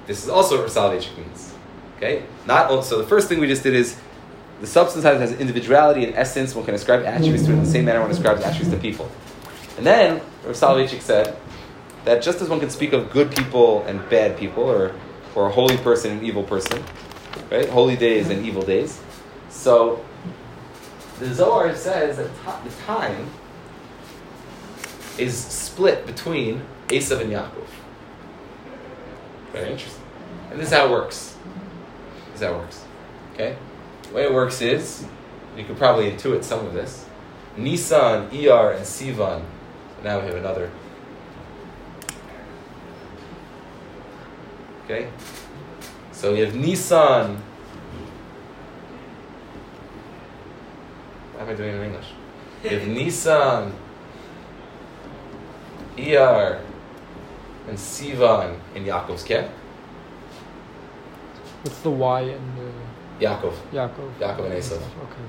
[0.06, 1.54] This is also what Soloveitchik means.
[1.96, 2.98] Okay, not so.
[2.98, 3.96] The first thing we just did is
[4.60, 6.54] the substance has individuality and essence.
[6.54, 9.10] One can ascribe attributes to it in the same manner one ascribes attributes to people.
[9.76, 11.36] And then Rav said
[12.04, 14.94] that just as one can speak of good people and bad people, or
[15.34, 16.82] or a holy person and evil person,
[17.50, 17.68] right?
[17.68, 19.00] Holy days and evil days.
[19.48, 20.04] So
[21.22, 23.28] the Zohar says that t- the time
[25.18, 27.66] is split between Esav and Yaakov.
[29.52, 30.02] Very interesting.
[30.50, 31.36] And this is how it works.
[32.32, 32.84] This is how it works.
[33.34, 33.56] Okay?
[34.08, 35.06] The way it works is,
[35.56, 37.06] you could probably intuit some of this.
[37.56, 39.42] Nisan, Iyar, and Sivan
[40.02, 40.70] now we have another.
[44.84, 45.08] Okay?
[46.10, 47.38] So we have Nissan.
[51.42, 52.06] am I doing in English?
[52.64, 53.72] if Nisan,
[55.98, 56.60] Er,
[57.68, 59.50] and Sivan in Yaakov's kid.
[61.62, 63.26] What's the Y in the...
[63.26, 63.54] Yaakov.
[63.72, 64.12] Yaakov.
[64.18, 64.82] Yaakov and Esav.
[64.82, 65.22] Okay,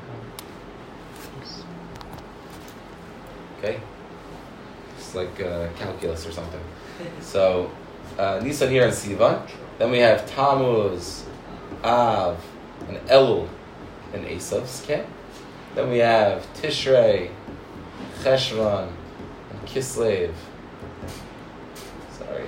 [3.60, 3.80] Okay?
[4.98, 6.62] It's like uh, calculus or something.
[7.22, 7.70] so,
[8.18, 9.48] uh, Nisan here and Sivan.
[9.78, 11.26] Then we have Tammuz,
[11.84, 12.44] Av,
[12.88, 13.48] and Elul
[14.14, 15.08] in Esav's camp.
[15.76, 17.32] Then we have Tishrei,
[18.22, 18.90] Cheshvan,
[19.50, 20.34] and Kislev.
[22.12, 22.46] Sorry.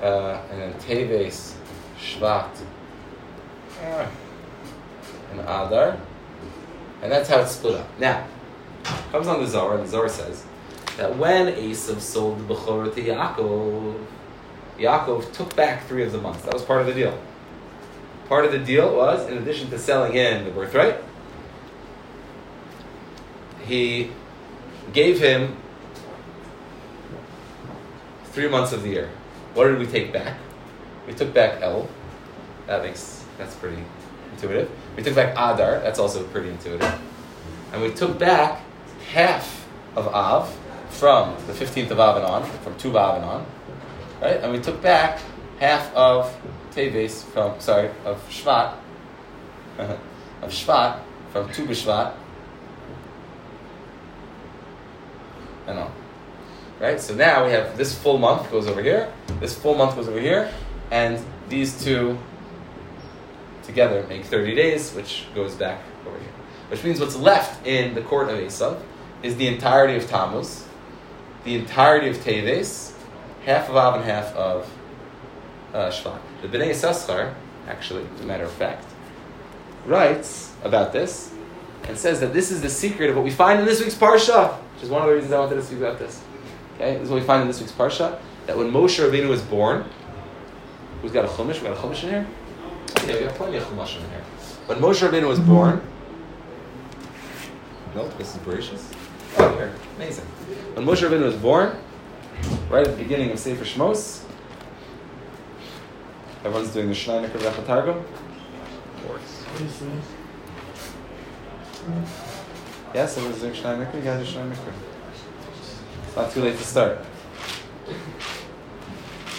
[0.00, 1.54] Uh, and then Teves,
[1.98, 2.50] Shvat,
[3.82, 4.06] uh,
[5.32, 5.98] and Adar.
[7.02, 7.88] And that's how it's split up.
[7.98, 8.26] Now,
[9.10, 10.44] comes on the Zohar, and the Zohar says
[10.96, 14.06] that when Esav sold the Bechorah to Yaakov,
[14.78, 16.42] Yaakov took back three of the months.
[16.42, 17.18] That was part of the deal.
[18.28, 20.96] Part of the deal was, in addition to selling in the birthright,
[23.64, 24.10] he
[24.92, 25.56] gave him
[28.24, 29.10] three months of the year.
[29.54, 30.38] What did we take back?
[31.06, 31.88] We took back El.
[32.66, 33.82] That makes that's pretty
[34.32, 34.70] intuitive.
[34.96, 35.80] We took back Adar.
[35.80, 37.00] That's also pretty intuitive.
[37.72, 38.62] And we took back
[39.12, 40.54] half of Av
[40.90, 43.46] from the 15th of Av and on, from Tu Av and on,
[44.20, 44.36] right?
[44.36, 45.20] And we took back
[45.58, 46.34] half of
[46.76, 48.76] Teves from, sorry, of Shvat,
[49.78, 51.00] of Shvat
[51.32, 52.14] from Tu B'Shvat
[55.66, 55.92] and on.
[56.78, 57.00] Right?
[57.00, 59.10] So now we have this full month goes over here,
[59.40, 60.52] this full month goes over here,
[60.90, 62.18] and these two
[63.64, 66.28] together make 30 days, which goes back over here.
[66.68, 68.80] Which means what's left in the court of Esav
[69.22, 70.66] is the entirety of Tammuz,
[71.44, 72.92] the entirety of Teves,
[73.44, 74.70] half of Av and half of
[75.76, 76.18] uh.
[76.42, 77.34] The Bnei Yissaschar,
[77.68, 78.84] actually, as a matter of fact,
[79.84, 81.32] writes about this
[81.86, 84.56] and says that this is the secret of what we find in this week's Parsha,
[84.74, 86.22] which is one of the reasons I wanted to speak about this.
[86.74, 89.42] Okay, this is what we find in this week's Parsha, that when Moshe Rabbeinu was
[89.42, 89.84] born,
[91.02, 91.60] who's got a Chumash?
[91.60, 92.26] We got a Chumash in here?
[93.06, 94.22] Yeah, we have plenty of Chumash in here.
[94.66, 95.80] When Moshe Rabbeinu was born,
[97.94, 98.94] no, this is Bereshis.
[99.38, 100.24] Oh, here, amazing.
[100.74, 101.76] When Moshe Rabbeinu was born,
[102.68, 104.25] right at the beginning of Sefer Shmos,
[106.46, 107.98] everyone's doing the Shnai Nikra Targum.
[107.98, 109.44] Of course.
[112.94, 113.94] Yes, everyone's doing Shnai Nikra.
[113.96, 114.52] You guys are
[116.06, 117.04] It's not too late to start.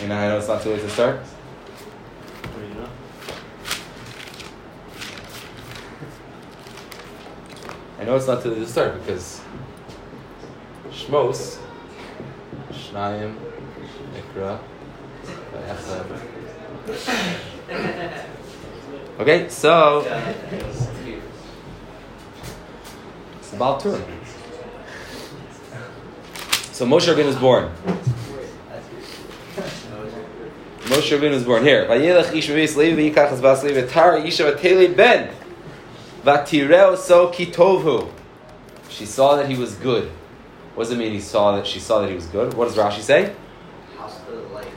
[0.02, 1.22] You know how I know it's not too late to start?
[8.00, 9.42] I know it's not too late to start because
[10.92, 11.58] Shmos,
[12.72, 13.36] Shnayim,
[14.14, 14.60] Nikra,
[19.20, 20.06] Okay, so
[23.40, 24.00] it's about Tur.
[26.72, 27.72] So Moshe Rabbeinu is born.
[30.82, 31.88] Moshe Rabbeinu is born here.
[31.88, 35.34] Vayelech ish mevis levi v'yikach es bas levi v'tar yisha v'teli ben
[36.24, 38.12] v'tireo so kitovhu.
[38.90, 40.12] She saw that he was good.
[40.76, 41.12] What does it mean?
[41.12, 42.54] He saw that she saw that he was good.
[42.54, 43.34] What does Rashi say?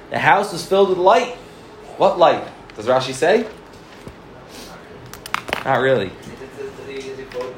[0.09, 1.37] The house was filled with light.
[2.01, 2.43] What light?
[2.77, 3.47] Does Rashi say?
[5.67, 6.11] Not really.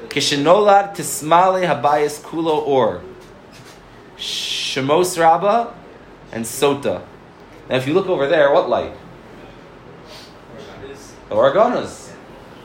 [0.09, 3.03] Kishinolad tismale habayis kulo or.
[4.19, 5.73] Shemos Rabbah
[6.33, 7.05] and Sota.
[7.71, 8.97] Now, if you look over there, what light?
[11.29, 12.11] The Or Haganuz.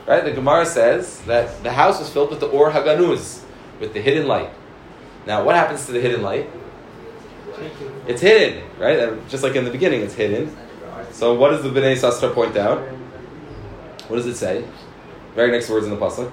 [0.04, 0.24] Right?
[0.24, 3.44] The Gemara says that the house was filled with the Or Haganuz,
[3.78, 4.50] with the hidden light.
[5.28, 6.50] Now, what happens to the hidden light?
[8.08, 9.28] It's hidden, right?
[9.28, 10.56] Just like in the beginning, it's hidden.
[11.18, 12.78] So, what does the Bnei Yissaschar point out?
[14.06, 14.64] What does it say?
[15.34, 16.30] Very next words in the pasuk.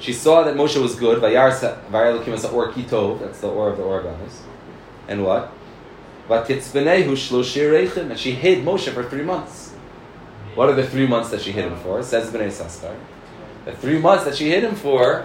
[0.00, 1.22] She saw that Moshe was good.
[1.22, 1.52] Vayar
[1.92, 3.20] Elokim or kitov.
[3.20, 4.40] That's the or of the Or Haganuz.
[5.06, 5.52] And what?
[6.28, 7.96] Vatitzbenehu shloshir.
[7.96, 9.70] And she hid Moshe for three months.
[10.56, 12.02] What are the three months that she hid him for?
[12.02, 12.96] Says Bnei Yissaschar.
[13.66, 15.24] The three months that she hid him for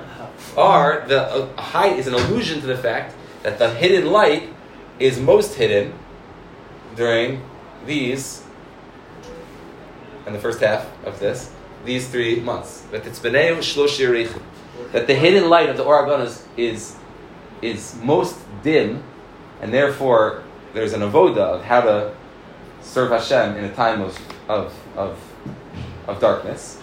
[0.56, 4.54] are the uh, height is an allusion to the fact that the hidden light
[5.00, 5.96] is most hidden
[6.96, 7.42] during
[7.88, 8.41] these
[10.26, 11.52] and the first half of this
[11.86, 12.82] these three months.
[12.92, 14.42] That it's b'nei shlosh
[14.92, 16.96] That the hidden light of the Or Haganuz is, is
[17.62, 19.04] is most dim,
[19.62, 22.14] and therefore there's an avoda of how to
[22.82, 24.18] serve Hashem in a time of
[24.50, 25.20] of of,
[26.08, 26.80] of darkness,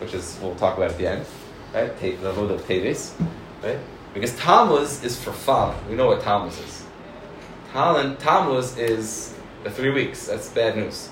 [0.00, 1.26] which is we'll talk about at the end,
[1.74, 1.96] right?
[1.98, 3.12] The avoda of Teves,
[3.62, 3.78] right?
[4.14, 5.76] Because Tammuz is for fun.
[5.88, 6.84] We know what Tammuz is.
[7.72, 10.26] Tammuz is the three weeks.
[10.26, 11.10] That's bad news,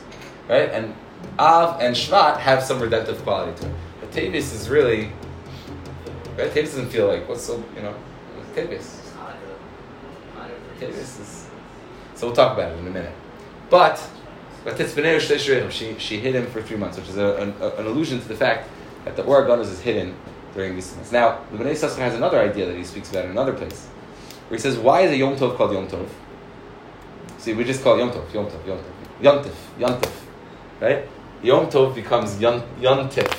[0.48, 0.70] right?
[0.70, 0.94] And
[1.38, 3.74] Av and Shvat have some redemptive quality to it.
[4.00, 5.12] But Teves is really,
[6.36, 6.50] right?
[6.50, 7.94] Teves doesn't feel like, what's so, you know,
[8.54, 8.96] Teves.
[10.80, 11.46] Teves is,
[12.14, 13.12] so we'll talk about it in a minute.
[13.70, 14.02] But,
[15.70, 18.34] she, she hid him for three months, which is a, an, an, allusion to the
[18.34, 18.68] fact
[19.04, 20.16] that the Or Haganuz is hidden
[20.54, 21.12] during these months.
[21.12, 23.86] Now, the Bnei Yissaschar has another idea that he speaks about in another place,
[24.48, 26.08] where he says, why is a Yom Tov called Yom Tov?
[27.38, 28.84] See, we just call it Yom Tov, Yom Tov, Yom Tov,
[29.20, 30.27] Yontif, Yontif,
[30.80, 31.08] right?
[31.42, 33.32] Yom Tov becomes Yom Yontif,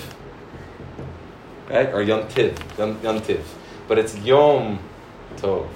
[1.69, 1.87] right?
[1.93, 3.43] Or Yontiv, Yon, Yontiv.
[3.87, 4.79] But it's Yom
[5.37, 5.67] Tov.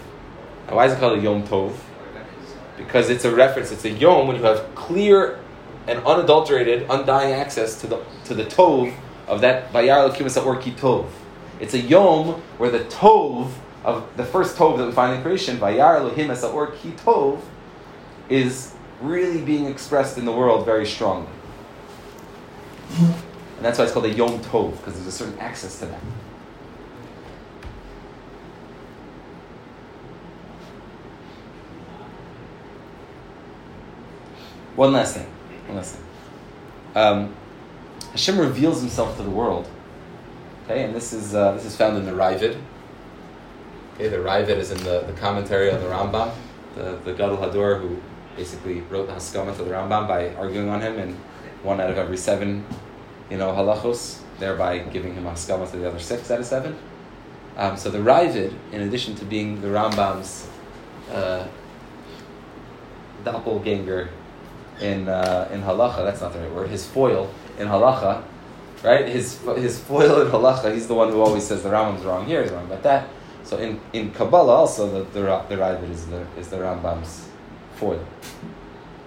[0.68, 1.76] Now, why is it called a Yom Tov?
[2.78, 5.40] Because it's a reference, it's a Yom when you have clear
[5.88, 8.94] and unadulterated, undying access to the, to the Tov
[9.28, 11.08] of that Bayar Elokim or Ki Tov.
[11.60, 13.52] It's a Yom where the Tov
[13.84, 17.42] of the first Tov that we find in creation, Bayar Elohim or Ki Tov,
[18.30, 21.30] is really being expressed in the world very strongly.
[22.98, 26.00] And that's why it's called a Yom Tov, because there's a certain access to that.
[34.76, 35.28] One last thing.
[35.68, 36.04] One last thing.
[36.96, 37.36] Um,
[38.12, 39.68] Hashem reveals himself to the world.
[40.66, 42.60] Okay, and this is, uh, this is found in the Raavad.
[43.96, 46.34] Okay, the Raavad is in the, the commentary on the Rambam,
[46.76, 48.02] the, the Gadol Hador who
[48.36, 51.18] basically wrote the Haskama to the Rambam by arguing on him in
[51.64, 52.66] one out of every seven,
[53.30, 56.78] you know, halachos, thereby giving him Haskama to the other six out of seven.
[57.56, 60.48] Um, so the Raavad, in addition to being the Rambam's
[61.12, 61.48] uh,
[63.24, 64.10] doppelganger
[64.82, 68.24] in uh, in halacha, that's not the right word, his foil in halacha,
[68.84, 69.08] right?
[69.08, 72.42] His his foil in halacha, he's the one who always says the Rambam's wrong here,
[72.42, 73.08] he's wrong about that.
[73.44, 77.30] So in, in Kabbalah also the the, the Raavad is the is the Rambam's
[77.76, 78.04] foil,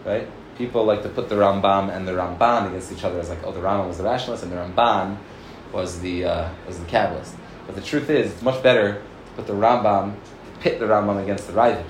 [0.04, 0.28] right?
[0.58, 3.52] People like to put the Rambam and the Ramban against each other as like, oh,
[3.52, 5.18] the Rambam was the rationalist and the Ramban
[5.72, 7.34] was the uh, was the Kabbalist.
[7.66, 10.14] But the truth is, it's much better to put the Rambam,
[10.60, 11.84] pit the Rambam against the Raavad,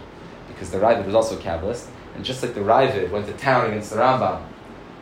[0.48, 3.66] because the Raavad was also a Kabbalist, and just like the Raavad went to town
[3.66, 4.42] against the Rambam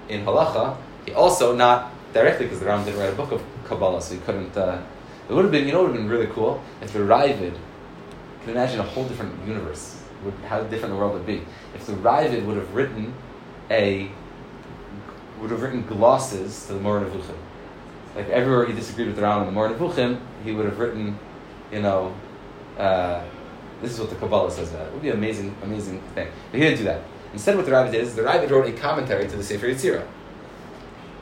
[0.08, 4.02] in Halacha, he also not directly because the Rambam didn't write a book of Kabbalah,
[4.02, 4.56] so he couldn't.
[4.56, 4.82] Uh,
[5.28, 7.54] it would have been, you know, it would have been really cool if the Raavad
[8.40, 10.00] could imagine a whole different universe.
[10.24, 11.42] Would, how different the world would be
[11.74, 13.12] if the Raavad would have written
[13.70, 14.10] a
[15.40, 17.36] would have written glosses to the Moreh Nevuchim.
[18.14, 21.18] Like everywhere he disagreed with the Rambam in the Moreh Nevuchim, he would have written,
[21.72, 22.14] you know,
[22.78, 23.22] uh,
[23.82, 24.88] this is what the Kabbalah says about it.
[24.88, 26.28] It would be an amazing, amazing thing.
[26.50, 27.02] But he didn't do that.
[27.32, 30.06] Instead, what the Raavad did is the Raavad wrote a commentary to the Sefer Yetzirah.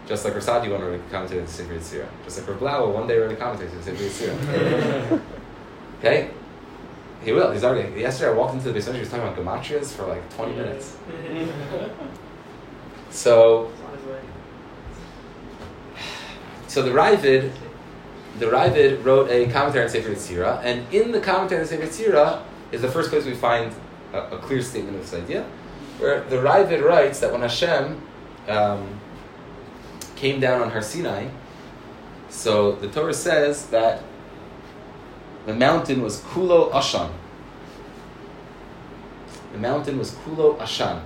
[0.06, 2.08] Just like Rav Saadia Gaon wrote a commentary to the Sefer Yetzirah.
[2.24, 5.20] Just like Rablawa one day wrote a commentary to the Sefer Yetzirah.
[5.98, 6.30] okay?
[7.24, 7.50] He will.
[7.52, 8.00] He's already.
[8.00, 8.96] Yesterday I walked into the basement.
[8.96, 10.96] He was talking about gematrias for like twenty minutes.
[13.12, 13.70] So,
[16.66, 17.52] so the Raavad,
[18.38, 22.42] the Raavad wrote a commentary on Sefer Yetzirah, and in the commentary on Sefer Yetzirah
[22.72, 23.72] is the first place we find
[24.14, 25.44] a, a clear statement of this idea,
[25.98, 28.00] where the Raavad writes that when Hashem
[28.48, 28.98] um,
[30.16, 31.28] came down on Har Sinai,
[32.30, 34.02] so the Torah says that
[35.44, 37.12] the mountain was Kulo Ashan.
[39.52, 41.02] The mountain was Kulo Ashan.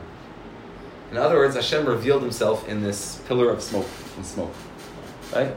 [1.10, 4.52] In other words, Hashem revealed Himself in this pillar of smoke, in smoke,
[5.32, 5.54] right?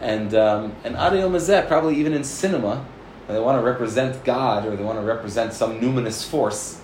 [0.00, 2.84] And um, and Adiyom Mazeh, probably even in cinema,
[3.26, 6.80] they want to represent God or they want to represent some numinous force,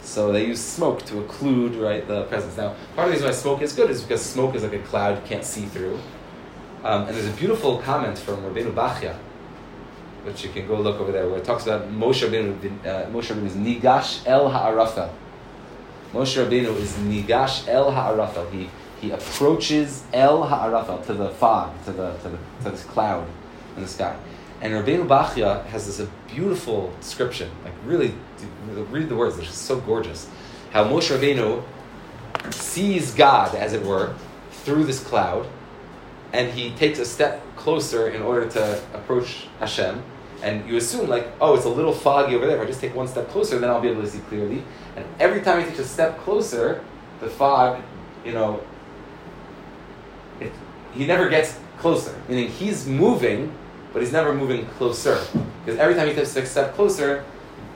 [0.00, 2.56] so they use smoke to occlude right the presence.
[2.56, 4.80] Now, part of the reason why smoke is good is because smoke is like a
[4.80, 6.00] cloud you can't see through.
[6.82, 9.14] Um, and there's a beautiful comment from Rabbeinu Bachya,
[10.24, 12.84] which you can go look over there, where it talks about Moshe Rabbeinu.
[12.84, 15.10] Uh, Moshe Nigash El Ha'arafel.
[16.12, 18.50] Moshe Rabbeinu is Nigash El Ha'arafel.
[18.50, 18.68] He
[19.00, 23.26] he approaches El Ha'arafel to the fog, to the to the to this cloud
[23.76, 24.16] in the sky.
[24.60, 28.14] And Rabbeinu Bachya has this beautiful description, like really,
[28.90, 29.36] read the words.
[29.36, 30.28] They're just so gorgeous.
[30.70, 31.64] How Moshe Rabbeinu
[32.52, 34.14] sees God, as it were,
[34.50, 35.46] through this cloud,
[36.32, 40.02] and he takes a step closer in order to approach Hashem.
[40.42, 42.56] And you assume like, oh, it's a little foggy over there.
[42.56, 44.62] If I just take one step closer, then I'll be able to see clearly.
[44.96, 46.84] And every time he takes a step closer,
[47.20, 47.80] the fog,
[48.24, 48.62] you know,
[50.40, 50.52] it,
[50.94, 52.14] he never gets closer.
[52.28, 53.54] Meaning he's moving,
[53.92, 55.20] but he's never moving closer.
[55.64, 57.24] Because every time he takes a step closer,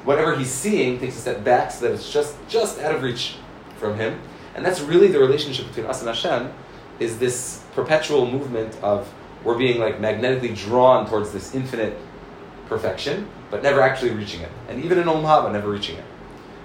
[0.05, 3.37] whatever he's seeing takes a step back so that it's just, just out of reach
[3.77, 4.21] from him.
[4.57, 6.53] And that's really the relationship between us and Hashem,
[6.99, 9.13] is this perpetual movement of
[9.45, 11.97] we're being like magnetically drawn towards this infinite
[12.69, 14.51] perfection, but never actually reaching it.
[14.69, 16.05] And even in Haba, never reaching it.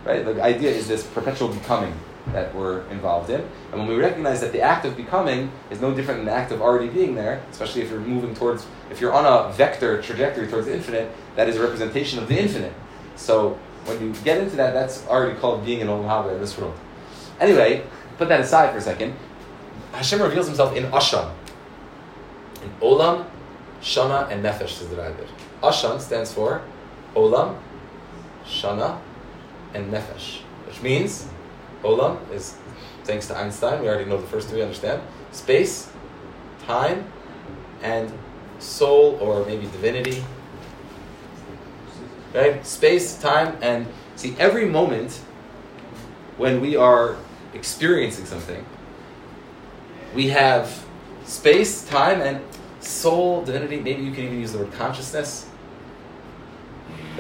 [0.06, 0.26] Right?
[0.26, 1.94] The idea is this perpetual becoming
[2.34, 3.42] that we're involved in.
[3.72, 6.52] And when we recognize that the act of becoming is no different than the act
[6.52, 10.48] of already being there, especially if you're moving towards, if you're on a vector trajectory
[10.48, 12.74] towards the infinite, that is a representation of the infinite.
[13.16, 16.58] So when you get into that, that's already called being in Olam Haba in this
[16.58, 16.76] world.
[17.40, 17.84] Anyway,
[18.18, 19.16] put that aside for a second.
[19.94, 21.32] Hashem reveals himself in Ashan,
[22.64, 23.26] in Olam
[23.82, 25.28] Shana and Nefesh is divided.
[25.62, 26.62] Ashan stands for
[27.16, 27.58] Olam,
[28.46, 29.00] Shana,
[29.74, 31.28] and Nefesh, which means
[31.84, 32.56] Olam is,
[33.04, 35.02] thanks to Einstein, we already know the first two, we understand.
[35.32, 35.92] Space,
[36.66, 37.12] time,
[37.82, 38.12] and
[38.60, 40.24] soul, or maybe divinity.
[42.34, 42.66] Right?
[42.66, 45.22] Space, time, and see, every moment
[46.38, 47.18] when we are
[47.54, 48.66] experiencing something,
[50.16, 50.86] we have
[51.26, 52.42] space, time, and
[52.80, 53.80] soul, divinity.
[53.80, 55.48] Maybe you can even use the word consciousness.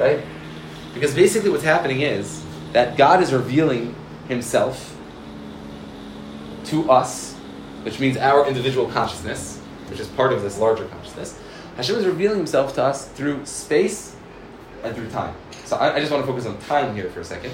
[0.01, 0.25] Right?
[0.95, 2.43] Because basically, what's happening is
[2.73, 3.95] that God is revealing
[4.27, 4.97] Himself
[6.65, 7.35] to us,
[7.83, 11.39] which means our individual consciousness, which is part of this larger consciousness.
[11.77, 14.15] Hashem is revealing Himself to us through space
[14.83, 15.35] and through time.
[15.65, 17.53] So I, I just want to focus on time here for a second,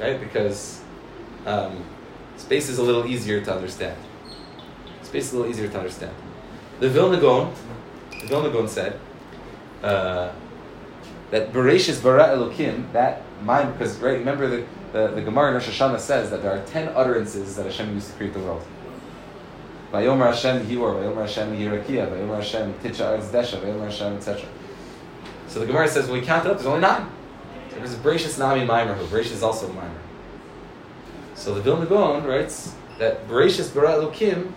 [0.00, 0.18] right?
[0.18, 0.80] Because
[1.44, 1.84] um,
[2.38, 3.96] space is a little easier to understand.
[5.02, 6.14] Space is a little easier to understand.
[6.80, 7.52] The Vilna Gaon,
[8.22, 8.98] the Vilna Gaon said
[9.82, 10.32] uh,
[11.34, 15.68] that Bereshis bara Elokim, that mind, because right, remember the, the, the Gemara in Rosh
[15.68, 18.64] Hashanah says that there are ten utterances that Hashem used to create the world.
[19.90, 24.48] Vayomer Hashem Hior, Vayomer Hashem Hirakia, Vayomer Hashem Titcha Eretz Desha, Vayomer Hashem, etc.
[25.48, 27.10] So the Gemara says, when we count it up, there's only nine.
[27.70, 29.04] So there's Bereshis Nami Maimerhu.
[29.06, 29.90] Bereshis is also a Maimer.
[31.34, 34.52] So the Vilna Gaon writes that Bereshis bara Elokim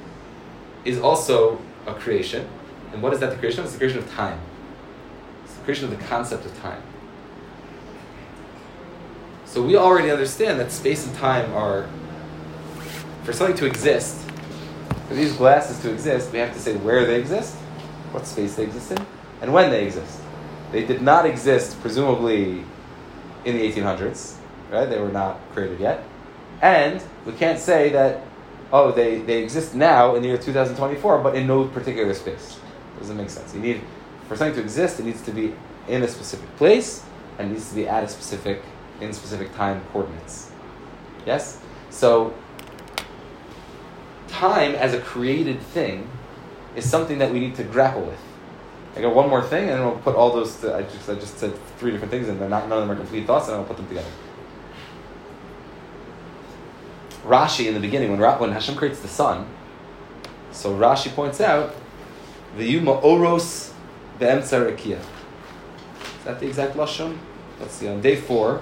[0.86, 2.48] is also a creation.
[2.94, 3.64] And what is that the creation?
[3.64, 4.40] It's the creation of time.
[5.68, 6.82] Creation of the concept of time.
[9.44, 11.90] So we already understand that space and time are,
[13.26, 14.16] for something to exist,
[15.10, 17.54] for these glasses to exist, we have to say where they exist,
[18.14, 19.06] what space they exist in,
[19.42, 20.22] and when they exist.
[20.72, 22.64] They did not exist, presumably,
[23.44, 24.38] in the 1800s,
[24.72, 24.86] right?
[24.86, 26.02] They were not created yet.
[26.62, 28.22] And we can't say that
[28.72, 32.58] oh, they, they exist now in the year 2024, but in no particular space.
[33.00, 33.54] Doesn't make sense.
[33.54, 33.82] You need,
[34.28, 35.54] for something to exist, it needs to be
[35.88, 37.04] in a specific place,
[37.38, 38.62] and needs to be at a specific,
[39.00, 40.52] in specific time coordinates.
[41.26, 41.62] Yes?
[41.90, 42.34] So,
[44.28, 46.10] time as a created thing
[46.76, 48.20] is something that we need to grapple with.
[48.96, 50.60] I got one more thing, and then we'll put all those.
[50.62, 52.98] To, I just I just said three different things, and they're not none of them
[52.98, 54.10] are complete thoughts, and I'll put them together.
[57.24, 59.48] Rashi in the beginning, when, when Hashem creates the sun,
[60.52, 61.76] so Rashi points out,
[62.58, 63.74] the Yuma Oros
[64.20, 65.00] Be'emtza Rekia.
[65.00, 67.18] Is that the exact Lashon?
[67.60, 68.62] Let's see, on day four,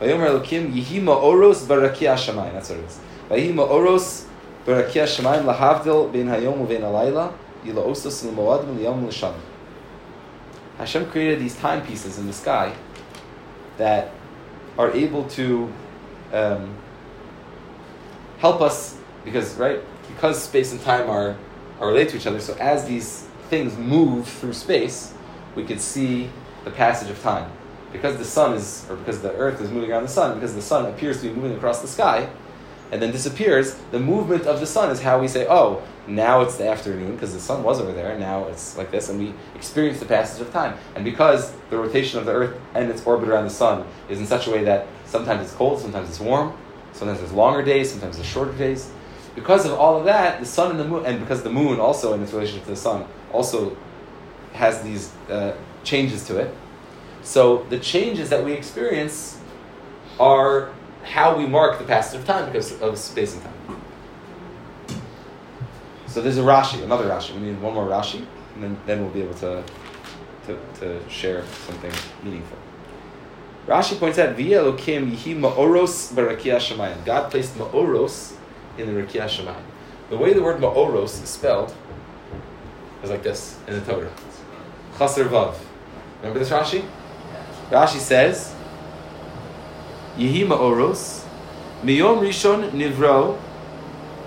[0.00, 2.52] Vayomer Elokim Yihima Oros Barakia Shamayim.
[2.52, 3.00] That's what it is.
[3.30, 4.26] Vayihima Oros
[4.66, 7.32] Barakia Shamayim Lahavdil Bein Hayom Uvein Alayla
[7.64, 9.34] Yila Osos L'Moadim L'Yom L'Shan.
[10.78, 12.74] Hashem created these timepieces in the sky
[13.78, 14.10] that
[14.76, 15.72] are able to
[16.32, 16.74] um,
[18.38, 21.36] help us because right because space and time are
[21.80, 22.40] are related to each other.
[22.40, 25.14] So as these things move through space,
[25.54, 26.30] we could see
[26.64, 27.50] the passage of time.
[27.92, 30.62] Because the sun is, or because the earth is moving around the sun, because the
[30.62, 32.28] sun appears to be moving across the sky,
[32.92, 36.56] and then disappears, the movement of the sun is how we say, oh, now it's
[36.56, 39.32] the afternoon, because the sun was over there, and now it's like this, and we
[39.54, 40.76] experience the passage of time.
[40.94, 44.26] And because the rotation of the earth and its orbit around the sun is in
[44.26, 46.56] such a way that sometimes it's cold, sometimes it's warm,
[46.96, 48.90] Sometimes there's longer days, sometimes there's shorter days.
[49.34, 52.14] Because of all of that, the sun and the moon, and because the moon also
[52.14, 53.06] in its relationship to the sun
[53.36, 53.76] also
[54.54, 56.54] has these uh, changes to it.
[57.22, 59.38] So the changes that we experience
[60.18, 60.70] are
[61.04, 63.82] how we mark the passage of time because of space and time.
[66.06, 67.34] So there's a Rashi, another Rashi.
[67.34, 68.24] We need one more Rashi,
[68.54, 69.62] and then, then we'll be able to,
[70.46, 71.92] to, to share something
[72.24, 72.56] meaningful.
[73.66, 77.04] Rashi points out, Via Elokim Yihi Ma'oros Barakia Shemayim.
[77.04, 78.34] God placed Ma'oros
[78.78, 79.62] in the Rakia Shemayim.
[80.08, 81.74] The way the word Ma'oros is spelled
[83.02, 84.10] is like this in the Torah.
[84.98, 85.54] Chaser Vav.
[86.20, 86.84] Remember this Rashi?
[87.70, 88.54] Rashi says,
[90.16, 91.24] Yihi Ma'oros
[91.82, 93.38] Miyom Rishon Nivro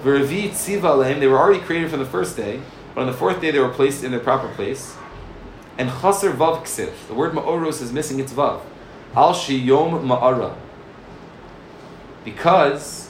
[0.03, 2.61] V'Revi Tziva They were already created from the first day,
[2.93, 4.95] but on the fourth day they were placed in their proper place.
[5.77, 6.91] And Chaser Vav Ksiv.
[7.07, 8.61] The word Ma'oros is missing its Vav.
[9.15, 10.55] Al Shiyom Ma'ara.
[12.23, 13.09] Because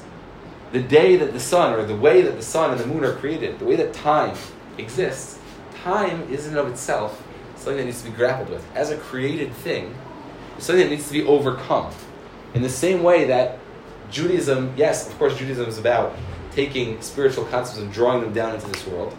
[0.72, 3.14] the day that the sun, or the way that the sun and the moon are
[3.14, 4.38] created, the way that time
[4.78, 5.39] exists,
[5.84, 7.24] time is in and of itself
[7.56, 8.66] something that needs to be grappled with.
[8.76, 9.94] As a created thing,
[10.58, 11.94] something that needs to be overcome.
[12.54, 13.60] In the same way that
[14.10, 16.16] Judaism, yes, of course, Judaism is about
[16.52, 19.16] taking spiritual concepts and drawing them down into this world.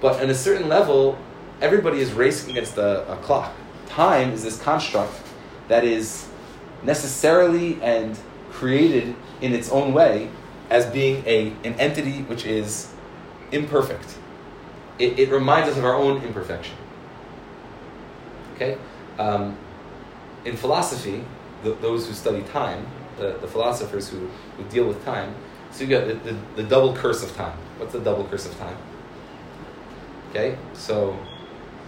[0.00, 1.18] But on a certain level,
[1.60, 3.52] everybody is racing against a, a clock.
[3.86, 5.12] Time is this construct
[5.68, 6.28] that is
[6.82, 8.18] necessarily and
[8.50, 10.28] created in its own way
[10.68, 12.92] as being a, an entity which is
[13.52, 14.16] imperfect.
[15.00, 16.76] It, it reminds us of our own imperfection.
[18.54, 18.76] Okay?
[19.18, 19.56] Um,
[20.44, 21.24] in philosophy,
[21.62, 22.86] the, those who study time,
[23.16, 25.34] the, the philosophers who, who deal with time,
[25.70, 27.56] so you got the, the, the double curse of time.
[27.78, 28.76] What's the double curse of time?
[30.30, 30.58] Okay?
[30.74, 31.18] So,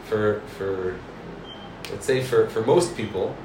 [0.07, 0.99] for, for
[1.91, 3.37] let's say for, for most people,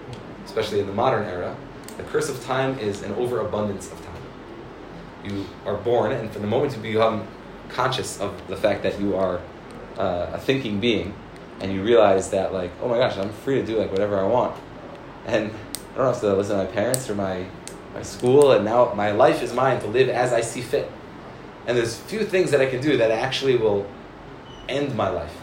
[0.45, 1.57] especially in the modern era,
[1.97, 4.13] the curse of time is an overabundance of time.
[5.25, 7.27] You are born, and from the moment you become
[7.67, 9.41] conscious of the fact that you are
[9.97, 11.13] uh, a thinking being,
[11.59, 14.23] and you realize that, like, oh my gosh, I'm free to do like whatever I
[14.23, 14.55] want,
[15.25, 15.51] and
[15.93, 17.45] I don't have to listen to my parents or my
[17.93, 20.91] my school, and now my life is mine to live as I see fit.
[21.65, 23.87] And there's few things that I can do that actually will
[24.69, 25.35] end my life.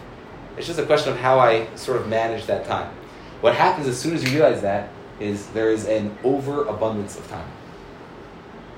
[0.56, 2.94] It's just a question of how I sort of manage that time.
[3.40, 4.88] What happens as soon as you realize that
[5.20, 7.48] is there is an overabundance of time.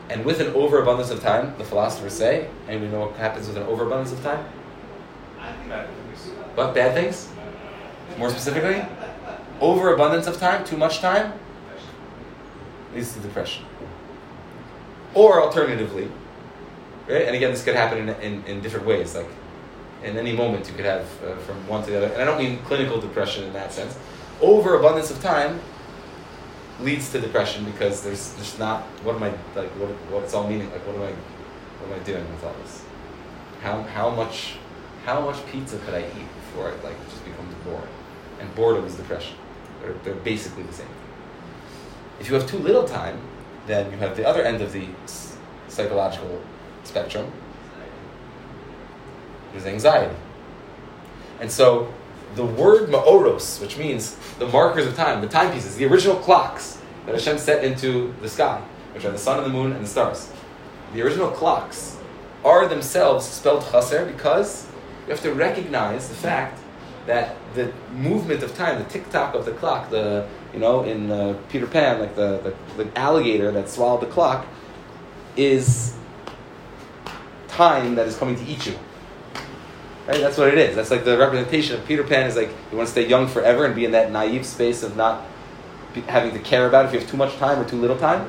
[0.08, 3.56] And with an overabundance of time, the philosophers say, and we know what happens with
[3.56, 4.44] an overabundance of time?
[6.54, 6.74] What?
[6.74, 7.28] Bad things?
[8.18, 8.84] More specifically?
[9.60, 11.32] Overabundance of time, too much time,
[12.94, 13.64] leads to depression.
[15.14, 16.10] Or alternatively,
[17.08, 17.22] right?
[17.22, 19.14] And again, this could happen in, in, in different ways.
[19.14, 19.28] Like
[20.02, 22.06] in any moment, you could have uh, from one to the other.
[22.06, 23.96] And I don't mean clinical depression in that sense.
[24.40, 25.60] Overabundance of time
[26.80, 30.70] leads to depression because there's there's not what am I like what what's all meaning
[30.70, 31.12] like what am I
[31.80, 32.84] what am I doing with all this?
[33.62, 34.56] How how much
[35.06, 37.88] how much pizza could I eat before it like just becomes boring?
[38.40, 39.36] And boredom is depression.
[39.80, 40.88] They're, they're basically the same.
[42.18, 43.20] If you have too little time,
[43.68, 44.88] then you have the other end of the
[45.68, 46.42] psychological
[46.82, 47.30] spectrum.
[49.52, 50.16] There's anxiety.
[51.40, 51.94] And so
[52.34, 57.14] the word ma'oros, which means the markers of time, the timepieces, the original clocks that
[57.14, 58.60] Hashem set into the sky,
[58.92, 60.32] which are the sun and the moon and the stars,
[60.92, 61.96] the original clocks
[62.44, 64.65] are themselves spelled chaser because
[65.06, 66.60] you have to recognize the fact
[67.06, 71.10] that the movement of time, the tick tock of the clock, the you know in
[71.10, 74.46] uh, Peter Pan, like the, the the alligator that swallowed the clock,
[75.36, 75.96] is
[77.48, 78.74] time that is coming to eat you.
[80.08, 80.20] Right?
[80.20, 80.74] That's what it is.
[80.76, 83.64] That's like the representation of Peter Pan is like you want to stay young forever
[83.64, 85.24] and be in that naive space of not
[86.08, 88.28] having to care about if you have too much time or too little time.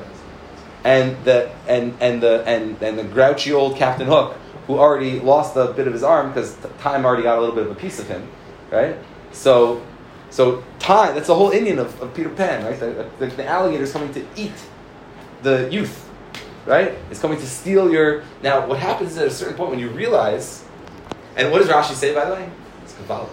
[0.84, 4.36] And the and and the and and the grouchy old Captain Hook
[4.68, 7.66] who already lost a bit of his arm because time already got a little bit
[7.66, 8.28] of a piece of him,
[8.70, 8.96] right?
[9.32, 9.84] So
[10.30, 12.78] so time that's the whole Indian of, of Peter Pan, right?
[12.78, 14.52] The, the, the alligator is coming to eat
[15.42, 16.08] the youth,
[16.66, 16.94] right?
[17.10, 18.22] It's coming to steal your.
[18.42, 20.64] Now, what happens is at a certain point when you realize
[21.38, 22.50] and what does Rashi say, by the way?
[22.82, 23.30] It's Kabbalah.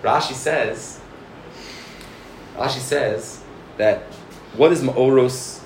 [0.00, 1.00] Rashi says,
[2.54, 3.42] Rashi says
[3.78, 4.04] that
[4.56, 5.58] what is Ma'oros?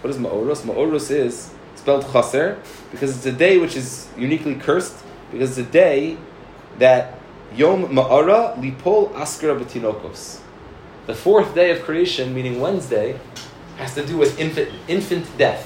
[0.00, 0.62] What is Ma'oros?
[0.62, 1.52] Ma'oros is
[1.88, 2.60] spelled Chaser
[2.90, 6.18] because it's a day which is uniquely cursed because it's a day
[6.78, 7.18] that
[7.56, 10.40] Yom Ma'ara Lipol Askara Betinokos.
[11.06, 13.18] The fourth day of creation, meaning Wednesday,
[13.78, 15.64] has to do with infant, infant death.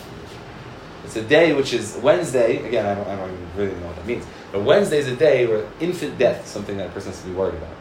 [1.05, 2.65] It's a day which is Wednesday.
[2.69, 4.25] Again, I don't, I don't even really know what that means.
[4.53, 7.27] But Wednesday is a day where infant death is something that a person has to
[7.27, 7.77] be worried about.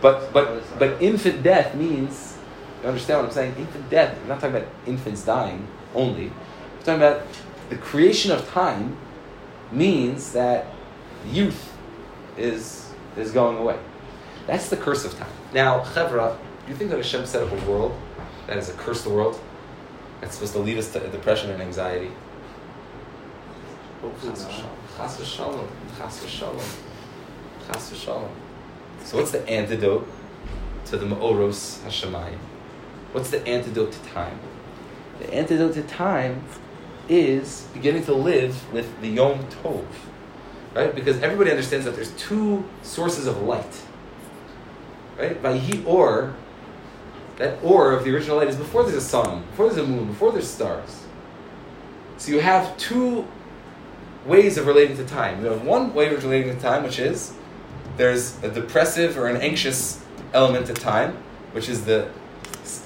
[0.00, 2.38] But but but infant death means
[2.80, 3.54] you understand what I'm saying?
[3.58, 4.18] Infant death.
[4.22, 6.32] We're not talking about infants dying only.
[6.80, 7.26] We're talking about
[7.68, 8.96] the creation of time
[9.70, 10.66] means that
[11.30, 11.76] youth
[12.38, 13.78] is is going away.
[14.46, 15.28] That's the curse of time.
[15.52, 17.94] Now, Chevra, do you think that Hashem set up a world
[18.46, 19.38] that is a cursed world?
[20.22, 22.12] That's supposed to lead us to depression and anxiety?
[24.00, 25.68] Chas v'shalom.
[25.98, 26.76] Chas v'shalom.
[27.66, 28.30] Chas v'shalom.
[29.04, 30.08] So what's the antidote
[30.86, 32.38] to the Ma'oros Hashemayim?
[33.12, 34.38] What's the antidote to time?
[35.18, 36.42] The antidote to time
[37.10, 39.84] is beginning to live with the Yom Tov.
[40.74, 40.94] Right?
[40.94, 43.82] Because everybody understands that there's two sources of light.
[45.18, 45.42] Right?
[45.42, 46.34] Vayhi Or,
[47.36, 50.06] that Or of the original light is before there's a sun, before there's a moon,
[50.06, 51.04] before there's stars.
[52.16, 53.26] So you have two
[54.24, 55.42] ways of relating to time.
[55.42, 57.34] You have one way of relating to time, which is
[57.96, 61.16] there's a depressive or an anxious element to time,
[61.52, 62.08] which is the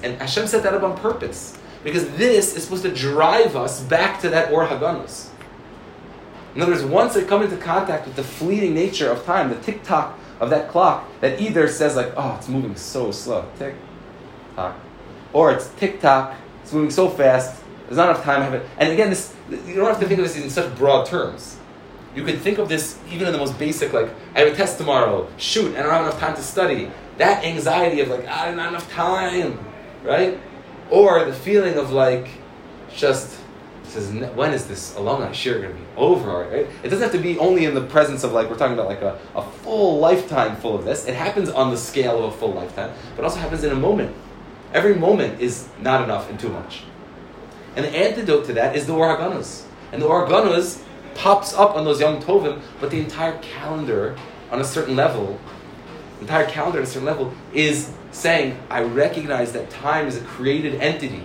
[0.01, 4.19] and Hashem set that up on purpose because this is supposed to drive us back
[4.21, 5.29] to that Or Haganuz.
[6.55, 9.55] In other words, once they come into contact with the fleeting nature of time, the
[9.57, 13.75] tick tock of that clock that either says like, oh, it's moving so slow, tick
[14.55, 14.75] tock,
[15.31, 18.67] or it's tick tock, it's moving so fast, there's not enough time to have it.
[18.79, 21.59] And again, this you don't have to think of this in such broad terms.
[22.15, 24.79] You can think of this even in the most basic, like, I have a test
[24.79, 26.89] tomorrow, shoot, I don't have enough time to study.
[27.17, 29.59] That anxiety of like, ah, not have enough time,
[30.03, 30.39] right?
[30.89, 32.29] Or the feeling of like,
[32.93, 33.39] just
[33.83, 36.47] says, when is this alumni shiur going to be over?
[36.49, 36.67] Right?
[36.83, 39.01] It doesn't have to be only in the presence of like we're talking about like
[39.01, 41.05] a, a full lifetime full of this.
[41.05, 44.15] It happens on the scale of a full lifetime, but also happens in a moment.
[44.73, 46.83] Every moment is not enough and too much.
[47.75, 49.17] And the antidote to that is the Or
[49.91, 50.27] And the Or
[51.15, 54.17] pops up on those Yom Tovim, but the entire calendar
[54.51, 55.39] on a certain level,
[56.21, 60.75] entire calendar at a certain level is saying, I recognize that time is a created
[60.75, 61.23] entity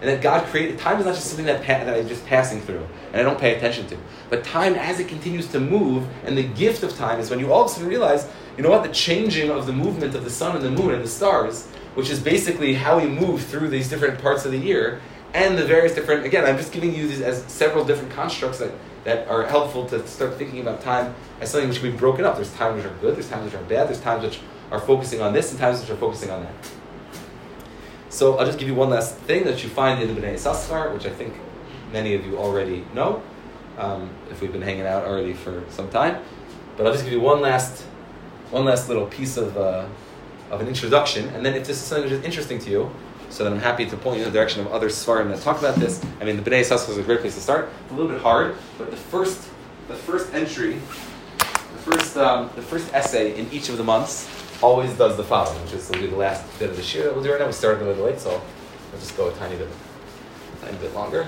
[0.00, 2.60] and that God created time is not just something that, pa- that I'm just passing
[2.60, 3.96] through and I don't pay attention to.
[4.28, 7.52] But time, as it continues to move, and the gift of time is when you
[7.52, 10.30] all of a sudden realize, you know what, the changing of the movement of the
[10.30, 13.88] sun and the moon and the stars, which is basically how we move through these
[13.88, 15.00] different parts of the year,
[15.32, 18.72] and the various different, again, I'm just giving you these as several different constructs that,
[19.06, 22.34] that are helpful to start thinking about time as something which can be broken up.
[22.34, 24.40] There's times which are good, there's times which are bad, there's times which
[24.72, 26.54] are focusing on this, and times which are focusing on that.
[28.08, 30.92] So I'll just give you one last thing that you find in the Bnei Yissaschar,
[30.92, 31.34] which I think
[31.92, 33.22] many of you already know,
[33.78, 36.20] um, if we've been hanging out already for some time.
[36.76, 37.82] But I'll just give you one last,
[38.50, 39.86] one last little piece of, uh,
[40.50, 42.90] of an introduction, and then if this is something which is interesting to you,
[43.30, 45.58] so then I'm happy to point you in the direction of other seforim that talk
[45.58, 46.04] about this.
[46.20, 47.68] I mean, the Bnei Yissaschar is a great place to start.
[47.82, 49.48] It's a little bit hard, but the first,
[49.88, 54.28] the first entry, the first, um, the first essay in each of the months
[54.62, 57.14] always does the following, which is will be the last bit of the shiur that
[57.14, 57.46] we'll do right now.
[57.46, 59.68] We started a little late, so we'll just go a tiny bit,
[60.62, 61.26] tiny bit longer.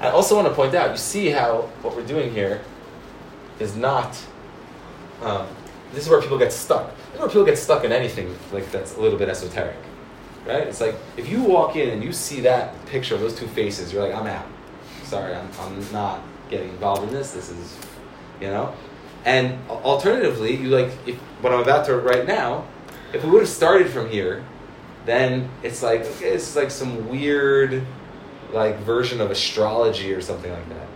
[0.00, 2.60] I also want to point out, you see how what we're doing here
[3.60, 4.18] is not.
[5.22, 5.46] Um,
[5.92, 6.94] this is where people get stuck.
[6.96, 9.76] This is where people get stuck in anything like that's a little bit esoteric,
[10.46, 10.66] right?
[10.66, 13.92] It's like if you walk in and you see that picture of those two faces,
[13.92, 14.46] you're like, I'm out.
[15.04, 17.32] Sorry, I'm, I'm not getting involved in this.
[17.32, 17.78] This is,
[18.40, 18.74] you know.
[19.24, 22.66] And alternatively, you like if, what I'm about to write now.
[23.12, 24.42] If we would have started from here,
[25.04, 27.84] then it's like okay, is like some weird,
[28.52, 30.88] like version of astrology or something like that.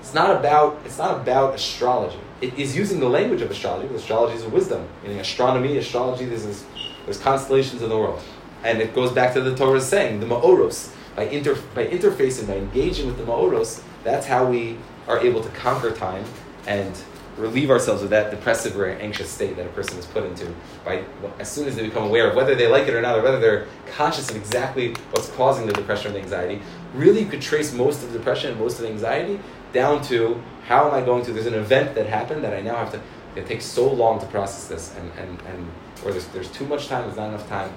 [0.00, 2.18] It's not about it's not about astrology.
[2.44, 3.94] It is using the language of astrology.
[3.94, 4.86] Astrology is wisdom.
[5.02, 6.26] Meaning astronomy, astrology.
[6.26, 6.66] This
[7.06, 8.22] there's constellations in the world,
[8.62, 12.56] and it goes back to the Torah's saying the Ma'oros by inter by interfacing by
[12.56, 13.82] engaging with the Ma'oros.
[14.02, 14.76] That's how we
[15.08, 16.22] are able to conquer time
[16.66, 16.94] and
[17.38, 21.02] relieve ourselves of that depressive or anxious state that a person is put into by
[21.38, 23.40] as soon as they become aware of whether they like it or not or whether
[23.40, 26.62] they're conscious of exactly what's causing the depression the anxiety
[26.94, 29.40] really you could trace most of the depression and most of the anxiety
[29.74, 32.76] down to how am i going to there's an event that happened that i now
[32.76, 33.00] have to
[33.36, 35.68] it takes so long to process this and, and, and
[36.04, 37.70] or there's, there's too much time there's not enough time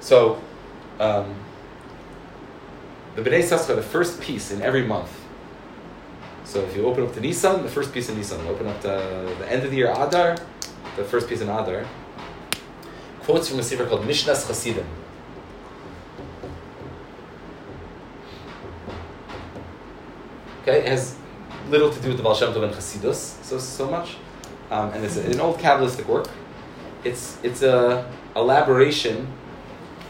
[0.00, 0.40] so
[1.00, 1.34] um,
[3.14, 5.10] the Bnei Yissaschar, the first piece in every month.
[6.44, 8.46] So if you open up to Nisan, the first piece in Nisan.
[8.46, 10.38] Open up to the end of the year Adar,
[10.96, 11.84] the first piece in Adar.
[13.22, 14.86] Quotes from a sefer called Mishnas Chasidim.
[20.68, 21.16] Okay, it has
[21.70, 24.16] little to do with the Baal Shem Tov and Chasidus so so much,
[24.70, 26.28] um, and it's an old Kabbalistic work.
[27.04, 28.06] It's it's a
[28.36, 29.32] elaboration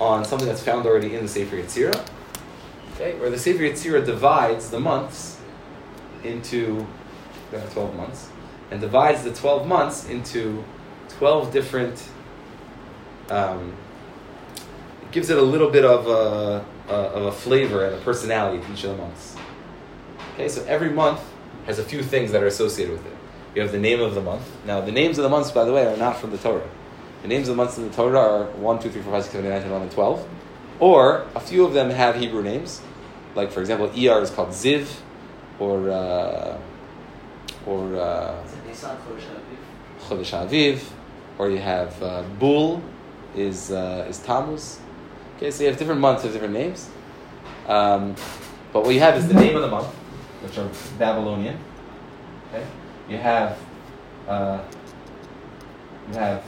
[0.01, 2.05] on something that's found already in the Sefer Yetzirah
[2.95, 5.39] Okay, where the Sefer Yetzirah divides the months
[6.25, 6.85] into
[7.53, 8.29] are 12 months,
[8.73, 10.65] and divides the 12 months into
[11.19, 12.03] 12 different.
[13.31, 13.77] Um,
[15.03, 18.61] it gives it a little bit of a, a, of a flavor and a personality
[18.61, 19.38] to each of the months.
[20.39, 21.21] Okay, so every month
[21.67, 23.13] has a few things that are associated with it.
[23.57, 24.49] You have the name of the month.
[24.65, 26.71] Now, the names of the months, by the way, are not from the Torah.
[27.23, 29.33] The names of the months in the Torah are 1, 2, 3, 4, 5, 6,
[29.33, 30.29] 7, 8, 9, 10, 11, 12.
[30.79, 32.81] Or a few of them have Hebrew names,
[33.35, 34.87] like for example, ER is called Ziv,
[35.59, 36.57] or uh,
[37.67, 38.41] or uh,
[40.07, 40.85] Chodesh Aviv,
[41.37, 42.81] or you have uh, Bul
[43.35, 44.79] is uh, is Tammuz.
[45.37, 46.89] Okay, so you have different months with different names.
[47.67, 48.15] Um,
[48.73, 49.89] but what you have is the name of the month,
[50.43, 50.69] which are
[50.99, 51.59] Babylonian.
[52.49, 52.67] Okay,
[53.09, 53.59] you have
[54.27, 54.61] uh,
[56.09, 56.43] you have.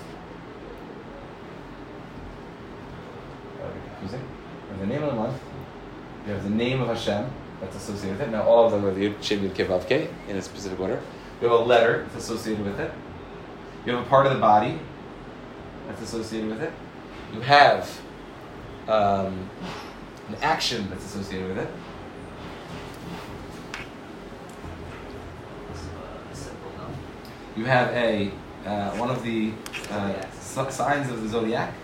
[3.99, 4.27] Confusing.
[4.79, 5.41] The name of the month,
[6.27, 7.31] you have the name of Hashem
[7.61, 8.31] that's associated with it.
[8.31, 11.03] Now, all of them are the Yud, Shem, Yud, Kevav, Ke in a specific order.
[11.41, 12.91] You have a letter that's associated with it.
[13.85, 14.79] You have a part of the body
[15.87, 16.73] that's associated with it.
[17.35, 18.01] You have
[18.89, 19.51] um,
[20.29, 21.69] an action that's associated with it.
[27.57, 28.31] You have a
[28.65, 29.53] uh, one of the
[29.91, 31.75] uh, signs of the zodiac.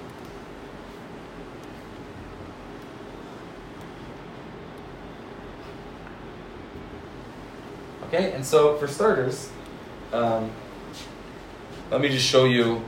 [8.05, 9.51] Okay, and so for starters,
[10.12, 10.51] um,
[11.91, 12.83] let me just show you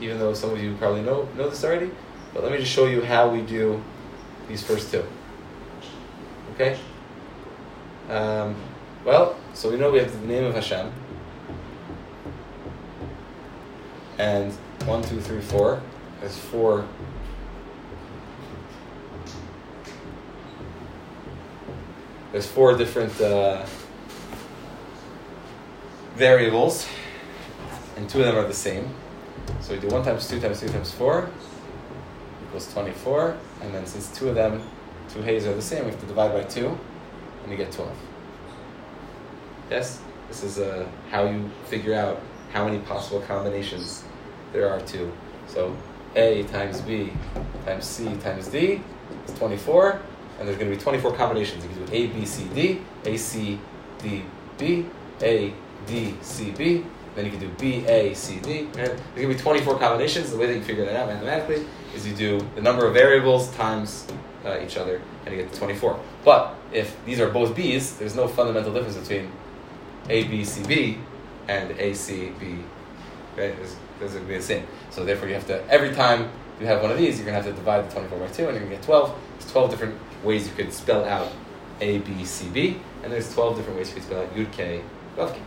[0.00, 1.90] even though some of you probably know know this already.
[2.34, 3.82] But let me just show you how we do
[4.48, 5.04] these first two.
[6.54, 6.78] Okay.
[8.08, 8.56] Um,
[9.04, 10.92] well, so we know we have the name of Hashem,
[14.18, 14.52] and
[14.86, 15.80] one, two, three, four.
[16.20, 16.86] There's four.
[22.32, 23.66] There's four different uh,
[26.14, 26.88] variables,
[27.96, 28.88] and two of them are the same.
[29.60, 31.28] So we do one times two times two times four
[32.52, 34.62] equals 24, and then since two of them,
[35.08, 36.66] two hays are the same, we have to divide by two,
[37.42, 37.90] and we get 12.
[39.70, 40.02] Yes?
[40.28, 42.20] This is uh, how you figure out
[42.52, 44.04] how many possible combinations
[44.52, 45.12] there are to.
[45.46, 45.76] So
[46.14, 47.12] A times B
[47.64, 48.80] times C times D
[49.26, 50.00] is 24,
[50.38, 51.64] and there's going to be 24 combinations.
[51.64, 53.58] You can do A, B, C, D, A, C,
[54.02, 54.24] D,
[54.58, 54.86] B,
[55.22, 55.52] A,
[55.86, 56.84] D, C, B,
[57.14, 58.60] then you can do B, A, C, D.
[58.60, 60.30] And There's going to be 24 combinations.
[60.30, 63.50] The way that you figure that out mathematically is you do the number of variables
[63.54, 64.06] times
[64.44, 66.00] uh, each other, and you get to 24.
[66.24, 69.30] But if these are both B's, there's no fundamental difference between
[70.08, 70.98] A, B, C, B
[71.48, 72.58] and A, C, B.
[73.36, 73.54] Right?
[74.00, 74.66] Going to be the same.
[74.90, 76.30] So therefore, you have to, every time
[76.60, 78.56] you have one of these, you're to have to divide the 24 by 2, and
[78.56, 79.18] you're to get 12.
[79.38, 81.32] There's 12 different ways you could spell out
[81.80, 84.82] A, B, C, B, and there's 12 different ways you could spell out Yud, K,
[85.16, 85.40] Vav, K.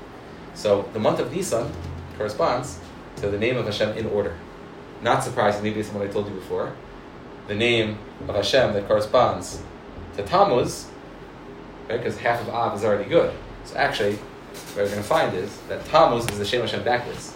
[0.53, 1.71] So the month of Nisan
[2.17, 2.79] corresponds
[3.17, 4.35] to the name of Hashem in order.
[5.01, 6.73] Not surprisingly, based on what I told you before,
[7.47, 9.61] the name of Hashem that corresponds
[10.15, 10.87] to Tammuz,
[11.89, 11.97] right?
[11.97, 13.33] Because half of Av is already good.
[13.65, 14.17] So actually,
[14.55, 17.35] what we're going to find is that Tammuz is the Shem Hashem backwards.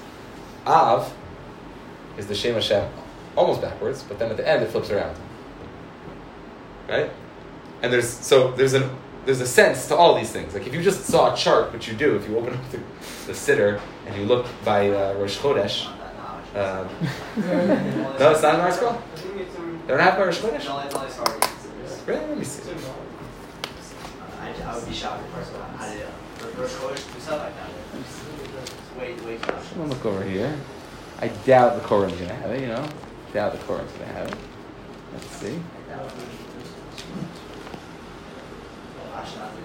[0.65, 1.13] Av
[2.17, 2.89] is the Shem Hashem
[3.35, 5.17] almost backwards, but then at the end it flips around.
[6.87, 7.11] Right?
[7.81, 8.89] And there's so there's an
[9.25, 10.53] there's a sense to all these things.
[10.53, 12.77] Like if you just saw a chart, which you do, if you open up the,
[13.27, 15.87] the siddur and you look by uh, Rosh Chodesh.
[16.55, 16.89] Um,
[17.37, 19.01] no, it's not in our school.
[19.15, 20.65] They don't have Rosh Chodesh.
[20.65, 21.39] No, it's sorry.
[22.07, 22.25] Really?
[22.25, 22.73] Let me see.
[24.39, 26.18] I, I would be shocked if I saw The first coach do something like that.
[26.61, 26.77] It's
[28.97, 29.37] way, way.
[29.41, 30.53] I'm gonna look over here.
[31.21, 32.61] I doubt the Koren's gonna have it.
[32.61, 32.85] You know,
[33.33, 34.35] doubt the Koren's gonna have it.
[35.13, 35.59] Let's see.
[39.15, 39.61] Ashkenazi,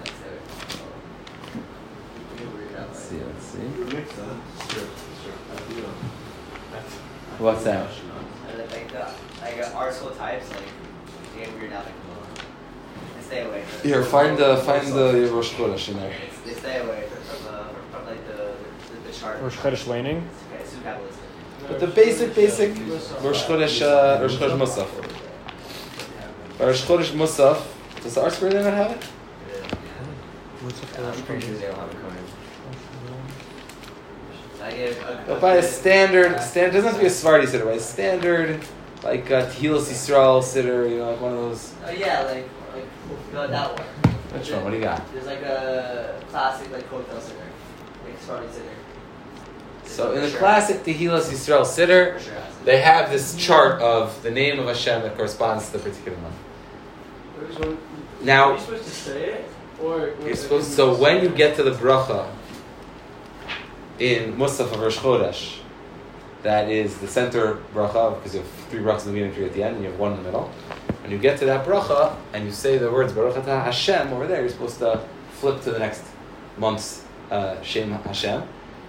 [2.73, 2.91] that's.
[2.91, 3.17] Let's see.
[3.17, 3.59] Let's see.
[7.39, 7.89] What's that?
[8.57, 10.59] Like the like uh, article types like
[11.33, 11.93] they get weird out like
[13.17, 13.63] they stay away.
[13.83, 16.13] Here, find the find the Rosh Chodesh in there.
[16.65, 19.41] They stay away from, from, uh, from like the the, the chart.
[19.41, 20.17] Rosh Chodesh waning.
[20.17, 21.67] Okay, it's too kabbalistic.
[21.67, 22.69] But the basic, basic
[23.21, 24.89] Rosh Chodesh, uh, Rosh Chodesh Musaf.
[26.57, 27.61] By Rosh Chodesh Musaf,
[28.01, 29.07] does the ArtScroll not have it?
[30.97, 32.17] I'm pretty sure they don't have a coin.
[34.63, 37.77] I But by a standard, standard doesn't have to be a Sefardi siddur, right?
[37.77, 38.65] A standard,
[39.03, 41.73] like uh, Tehillas Yisrael siddur, you know, like one of those.
[41.85, 42.49] Oh yeah, like
[43.33, 44.14] like that one.
[44.39, 44.63] Which one?
[44.63, 45.01] What do you got?
[45.13, 49.87] There's like a classic like hotel siddur, like Spartan siddur.
[49.87, 50.39] So in the Sure.
[50.39, 52.33] classic Tehillas Yisrael siddur, sure
[52.65, 57.77] they have this chart of the name of Hashem that corresponds to the particular month.
[58.21, 59.49] Now, Are you supposed to say it?
[59.81, 62.27] Or You're supposed so when you get to the bracha
[63.99, 65.59] in Musaf of Rosh Chodesh,
[66.43, 69.53] that is the center bracha because you have three brachas in the beginning, three at
[69.53, 70.51] the end, and you have one in the middle.
[71.05, 74.25] When you get to that bracha and you say the words Baruch Atah Hashem over
[74.25, 75.03] there, you're supposed to
[75.33, 76.03] flip to the next
[76.57, 78.41] month's uh, Shem Hashem,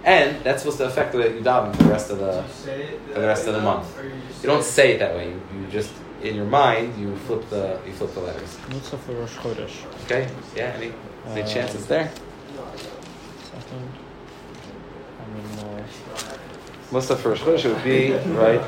[0.03, 2.43] and that's supposed to affect the way you daven for the rest of the.
[2.47, 3.95] say for the rest of the month.
[4.03, 4.09] You,
[4.41, 5.27] You don't say say it that way.
[5.29, 5.93] You, you just
[6.23, 8.57] in your mind you flip the you flip the letters.
[8.69, 9.75] Musaf for Rosh Chodesh.
[10.05, 10.27] Okay?
[10.55, 10.73] Yeah.
[10.75, 10.93] Any
[11.27, 12.09] any Uh, chance it's there?
[13.43, 13.91] Second.
[15.21, 15.83] I mean, uh,
[16.91, 18.61] Musaf for Rosh Chodesh would be right.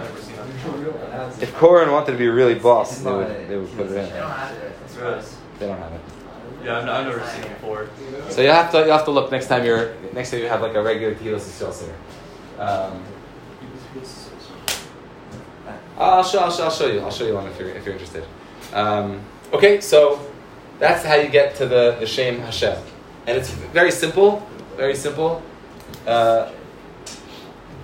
[1.42, 4.10] If Koren wanted to be really boss, they would they would put it They in.
[4.10, 5.26] don't have it.
[5.60, 6.02] They don't have it.
[6.64, 7.88] Yeah, I've, I've never seen it before.
[8.30, 10.62] So you have to you have to look next time you're next time you have
[10.62, 11.94] like a regular Tehillah Yisrael siddur.
[12.60, 13.04] Um,
[15.98, 17.94] I'll show, I'll show I'll show you I'll show you one if you're if you're
[17.94, 18.24] interested.
[18.74, 19.22] Um,
[19.54, 20.20] okay, so
[20.80, 22.78] that's how you get to the the Shem Hashem,
[23.28, 24.48] and it's very simple,
[24.78, 25.42] very simple.
[26.08, 26.52] Uh,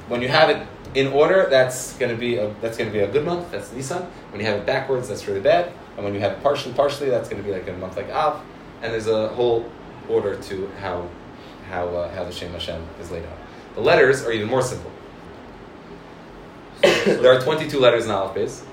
[0.08, 0.66] when you have it
[0.96, 3.52] in order, that's going to be a that's going to be a good month.
[3.52, 4.04] That's Nisan.
[4.32, 5.72] When you have it backwards, that's really bad.
[5.96, 8.10] And when you have it partially, partially, that's going to be like a month like
[8.10, 8.42] Av.
[8.82, 9.70] And there's a whole
[10.08, 11.08] order to how
[11.70, 13.38] how uh, how the Shem Hashem is laid out.
[13.76, 14.92] The letters are even more simple.
[16.82, 18.64] there are 22 letters in the Aleph Beis.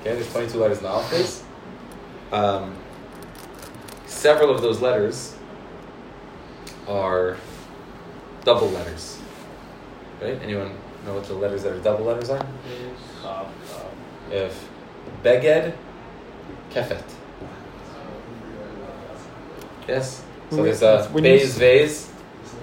[0.00, 1.42] Okay, there's 22 letters in the Aleph Beis.
[2.32, 2.76] Um,
[4.06, 5.36] several of those letters
[6.86, 7.36] are
[8.44, 9.19] double letters.
[10.20, 10.38] Right?
[10.42, 10.72] Anyone
[11.04, 12.46] Know what the letters that are double letters are?
[13.22, 13.86] Chav, Chav.
[14.30, 14.68] If
[15.24, 15.74] beged,
[16.70, 17.02] kefet.
[19.88, 20.22] Yes.
[20.50, 22.12] So there's a when you Vase,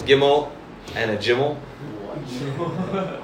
[0.00, 0.52] Gimel,
[0.94, 1.56] and a Gimel.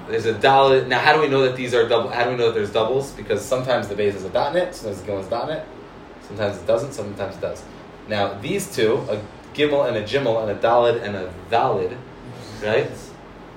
[0.08, 0.88] There's a Dalit.
[0.88, 2.10] Now, how do we know that these are double?
[2.10, 3.12] How do we know that there's doubles?
[3.12, 5.66] Because sometimes the base is a dot net, sometimes the Gimel is dot net,
[6.26, 7.62] sometimes it doesn't, sometimes it does.
[8.08, 9.20] Now, these two, a
[9.54, 11.96] Gimel and a Gimel, and a Dalit and a Dalid,
[12.62, 12.90] right,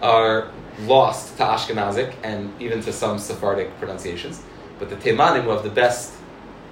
[0.02, 4.44] are lost to Ashkenazic and even to some Sephardic pronunciations.
[4.80, 6.14] But the Teimanim, who have the best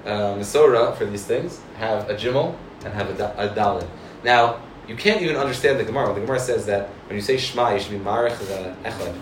[0.06, 3.88] uh, for these things, have a Gimel and have a, a Dalid.
[4.24, 6.14] Now, you can't even understand the Gemara.
[6.14, 9.20] The Gemara says that when you say Shema, you should be Marech the Echad.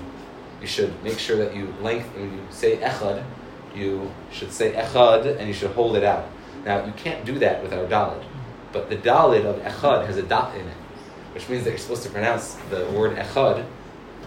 [0.59, 3.23] You should make sure that you length, when you say Echad,
[3.73, 6.25] you should say Echad and you should hold it out.
[6.65, 8.23] Now, you can't do that with our Dalid.
[8.73, 10.77] But the Dalid of Echad has a dot in it,
[11.34, 13.65] which means that you're supposed to pronounce the word Echad,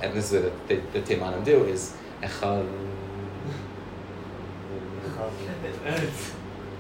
[0.03, 2.67] and this is what the, the, the Teimanim do, is Echad.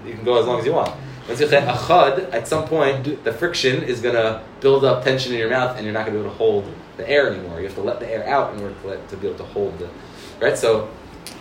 [0.04, 0.94] You can go as long as you want.
[1.28, 5.38] Once you say achad, at some point the friction is gonna build up tension in
[5.38, 7.58] your mouth, and you're not gonna be able to hold the air anymore.
[7.58, 9.44] You have to let the air out in order to, let, to be able to
[9.44, 9.88] hold the
[10.40, 10.56] right.
[10.56, 10.88] So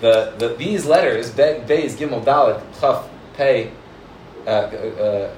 [0.01, 3.71] the, the these letters Be- Beis Gimel Dalet Chaf Pei
[4.47, 5.35] uh, uh,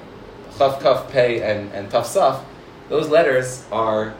[0.56, 2.42] Chaf Kaf Pei and and Taf Saf.
[2.88, 4.14] Those letters are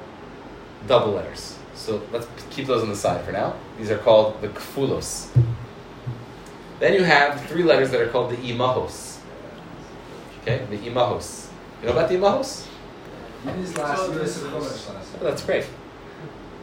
[0.87, 1.58] double letters.
[1.89, 3.55] So let's keep those on the side for now.
[3.79, 5.35] These are called the kfulos.
[6.81, 9.21] Then you have three letters that are called the imahos.
[10.43, 11.49] Okay, the imahos.
[11.81, 12.67] You know about the imahos?
[13.43, 15.13] Yiddish last, Yiddish is Polish last.
[15.19, 15.67] Oh, that's great.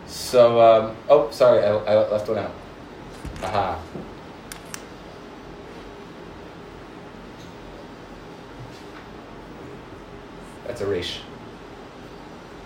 [0.06, 2.52] So, um, oh, sorry, I, I left one out.
[3.42, 3.82] Aha.
[10.68, 11.22] That's a resh.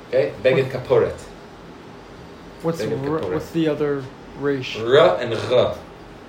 [0.10, 1.29] Okay, beged kaporet.
[2.62, 3.34] What's Take a r- picture.
[3.34, 4.04] what's the other
[4.40, 4.78] resh?
[4.80, 5.76] Ra and ra.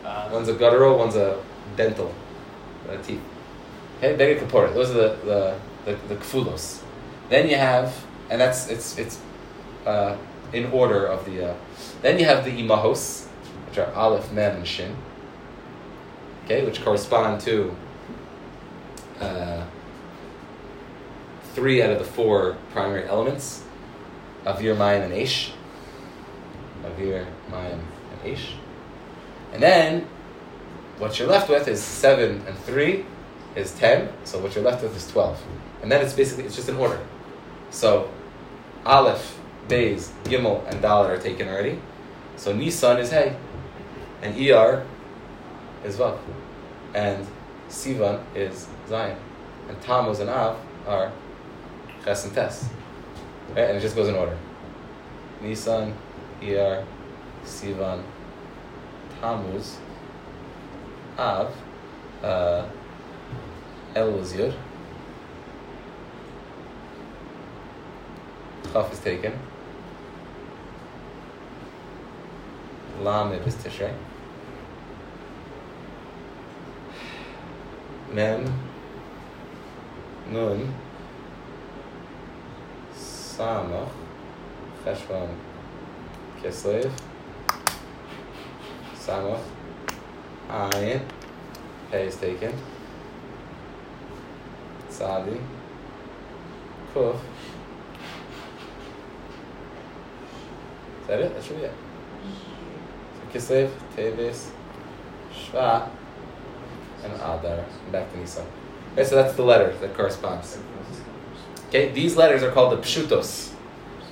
[0.04, 1.40] Uh, One's a guttural, one's a
[1.76, 2.14] dental
[2.88, 3.20] uh, teeth.
[3.98, 4.72] Okay, beged kaporet.
[4.74, 6.82] Those are the the the, the kfulos.
[7.28, 7.94] Then you have,
[8.30, 9.18] and that's it's it's
[9.86, 10.16] uh,
[10.52, 11.50] in order of the.
[11.50, 11.54] Uh,
[12.02, 13.26] then you have the imahos,
[13.68, 14.96] which are aleph, mem, and shin.
[16.44, 17.74] Okay, which correspond to
[19.20, 19.62] uh,
[21.54, 23.62] three out of the four primary elements:
[24.44, 25.52] avir, mayim, and ish.
[26.84, 27.80] Avir, mayim,
[28.12, 28.54] and ish.
[29.52, 30.06] And then
[30.98, 33.04] what you're left with is seven and three
[33.56, 34.12] is ten.
[34.24, 35.42] So what you're left with is twelve.
[35.82, 37.00] And then it's basically it's just an order.
[37.70, 38.10] So
[38.84, 41.80] Aleph, Beis, Gimel, and Dalet are taken already.
[42.36, 43.36] So Nisan is Hey.
[44.22, 44.86] And ER
[45.84, 46.18] is Vav.
[46.94, 47.26] And
[47.68, 49.16] Sivan is Zayin.
[49.68, 51.12] And Tammuz and Av are
[52.04, 52.68] Ches and Tes.
[53.50, 53.68] Right?
[53.68, 54.36] And it just goes in order.
[55.40, 55.94] Nisan,
[56.42, 56.86] ER,
[57.44, 58.02] Sivan,
[59.20, 59.78] Tammuz,
[61.18, 61.52] Av,
[62.22, 62.64] uh,
[63.94, 64.54] El was Yud.
[68.72, 69.32] Chaf is taken.
[73.02, 73.92] Lamed is Tishrei.
[78.12, 78.44] Mem,
[80.30, 80.74] Nun,
[82.94, 83.90] Samach,
[84.84, 85.28] Cheshvan,
[86.42, 86.90] Kislev,
[88.94, 89.42] Samach,
[90.48, 91.02] Ayin,
[91.90, 92.54] Pei is taken.
[94.88, 95.38] Sadi,
[96.94, 97.16] Kuf.
[101.02, 101.34] Is that it?
[101.34, 101.74] That should be it.
[103.16, 104.50] So Kislev, Teves,
[105.34, 105.90] Shvat,
[107.04, 107.64] and Adar.
[107.92, 108.46] Back to Nisan.
[108.92, 110.58] Okay, so that's the letter that corresponds.
[111.68, 113.52] Okay, these letters are called the Pshutos.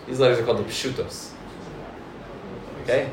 [0.07, 1.31] These letters are called the Pshutos.
[2.89, 3.11] Okay?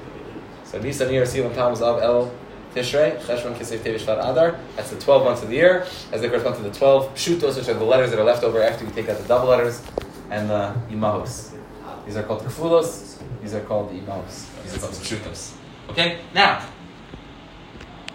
[0.64, 2.32] So Nisan, Iyar, Sivan, Tammuz, Av, Elul,
[2.74, 4.58] Tishrei, Cheshvan, Kislev, Teves, Shvat, Adar.
[4.78, 7.68] That's the 12 months of the year, as they correspond to the 12 Pshutos, which
[7.68, 9.84] are the letters that are left over after you take out the double letters,
[10.32, 11.58] and the Imahos.
[12.06, 13.22] These are called Kefulos.
[13.42, 14.48] These are called the Imahos.
[14.64, 15.56] These are called the Pshutos.
[15.90, 16.20] Okay?
[16.34, 16.66] Now,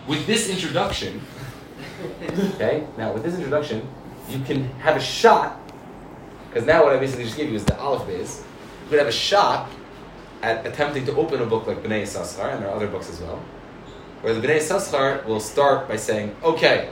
[0.06, 1.20] with this introduction,
[2.54, 3.86] okay, now with this introduction,
[4.30, 5.60] you can have a shot,
[6.48, 8.38] because now what I basically just gave you is the Aleph Beis.
[8.84, 9.70] You could have a shot
[10.42, 13.20] at attempting to open a book like Bnei Yissaschar, and there are other books as
[13.20, 13.42] well,
[14.22, 16.90] where the Bnei Yissaschar will start by saying, okay,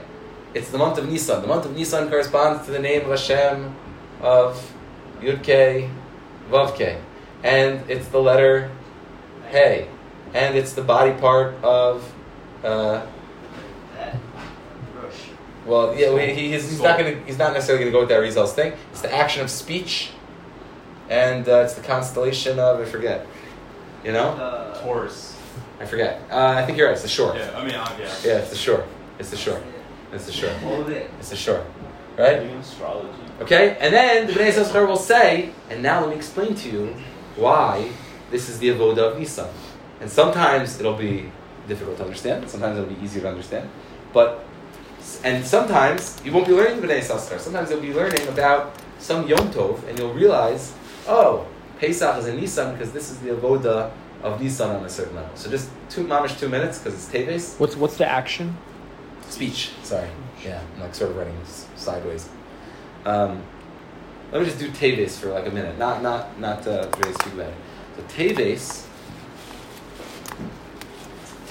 [0.53, 1.41] it's the month of Nisan.
[1.41, 3.75] The month of Nisan corresponds to the name of Hashem
[4.21, 4.73] of
[5.21, 5.89] Yud-Kei,
[6.49, 6.99] Vav-Kei.
[7.43, 8.71] And it's the letter
[9.49, 9.87] Hey.
[10.33, 12.13] And it's the body part of,
[12.63, 13.05] uh,
[15.65, 18.53] well, yeah, he, he's, he's not gonna, he's not necessarily gonna go with that Arizal's
[18.53, 18.73] thing.
[18.91, 20.11] It's the action of speech,
[21.09, 23.25] and uh, it's the constellation of I forget,
[24.03, 25.37] you know, The Taurus.
[25.79, 26.21] I forget.
[26.29, 26.93] Uh, I think you're right.
[26.93, 27.35] It's the shor.
[27.35, 28.05] Yeah, I mean, uh, yeah.
[28.23, 28.85] Yeah, it's the shor.
[29.17, 29.61] It's the shor.
[30.11, 30.49] It's the shor.
[30.59, 31.09] Hold it.
[31.19, 31.65] It's the shor.
[32.17, 32.41] Right?
[32.41, 33.07] Astrology.
[33.39, 33.77] Okay?
[33.79, 36.95] And then the Bnei Yissaschar will say, and now let me explain to you
[37.37, 37.91] why
[38.29, 39.47] this is the Avodah of Nisan.
[40.01, 41.31] And sometimes it'll be
[41.69, 43.69] difficult to understand, sometimes it'll be easier to understand.
[44.11, 44.43] But,
[45.23, 47.39] and sometimes you won't be learning the Bnei Yissaschar.
[47.39, 50.73] Sometimes you'll be learning about some Yom Tov, and you'll realize,
[51.07, 51.47] oh,
[51.79, 55.35] Pesach is in Nisan because this is the avoda of Nisan on a certain level.
[55.35, 57.57] So just two, mamish two minutes because it's Teves.
[57.59, 58.57] What's what's the action?
[59.29, 59.71] Speech.
[59.83, 60.09] Sorry.
[60.43, 61.37] Yeah, I'm like sort of running
[61.75, 62.29] sideways.
[63.05, 63.41] Um,
[64.31, 65.77] let me just do Teves for like a minute.
[65.77, 67.55] Not not not uh, really speak about it.
[67.95, 68.85] So Teves.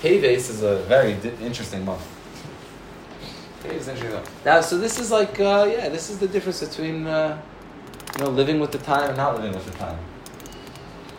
[0.03, 2.07] Teves is a very di- interesting month.
[3.63, 4.45] Teves is interesting month.
[4.45, 7.41] Now, so this is like uh, yeah, this is the difference between uh,
[8.19, 9.99] you know living with the time and not living with the time.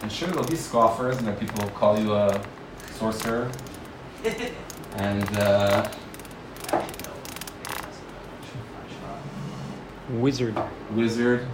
[0.02, 2.42] And sure, there'll be scoffers, and there are people who call you a
[2.94, 3.50] sorcerer,
[4.96, 5.38] and.
[5.38, 5.90] Uh,
[10.10, 10.60] Wizard.
[10.96, 11.48] wizard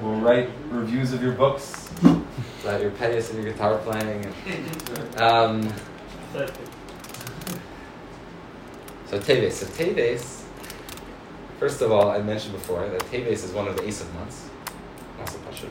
[0.00, 1.90] will write reviews of your books
[2.62, 4.32] about your pettiest and your guitar playing.
[4.46, 5.72] And, um,
[9.08, 9.52] so Teves.
[9.52, 10.42] So Teves,
[11.58, 14.48] first of all, I mentioned before that Teves is one of the Esav months.
[15.20, 15.70] Also Pashut.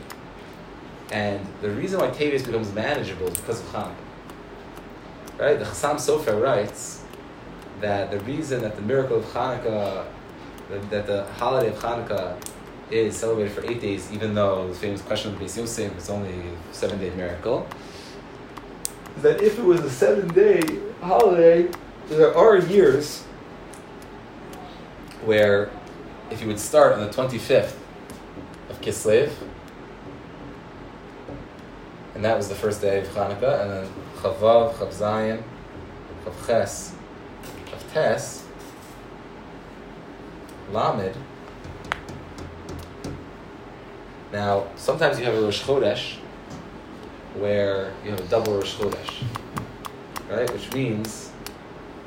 [1.12, 3.94] And the reason why Teves becomes manageable is because of Hanukkah.
[5.38, 5.58] Right?
[5.58, 7.04] The Chassam Sofer writes
[7.80, 10.06] that the reason that the miracle of Hanukkah,
[10.70, 12.36] that, that the holiday of Hanukkah
[12.90, 16.08] is celebrated for eight days, even though the famous question of the Beis Yosef is
[16.08, 17.66] only a seven day miracle,
[19.16, 20.60] is that if it was a seven day
[21.00, 21.68] holiday,
[22.08, 23.25] there are years
[25.26, 25.68] where
[26.30, 27.74] if you would start on the 25th
[28.70, 29.32] of Kislev,
[32.14, 35.42] and that was the first day of Hanukkah, and then Chavav, Chav Zayin,
[36.24, 36.94] Chav Ches,
[37.72, 38.44] of Tes,
[40.72, 41.14] Lamed.
[44.32, 46.16] Now, sometimes you have a Rosh Chodesh
[47.34, 49.24] where you have a double Rosh Chodesh,
[50.30, 50.50] right?
[50.52, 51.32] Which means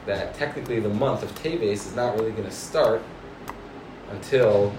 [0.09, 3.03] that technically the month of Teves is not really going to start
[4.09, 4.73] until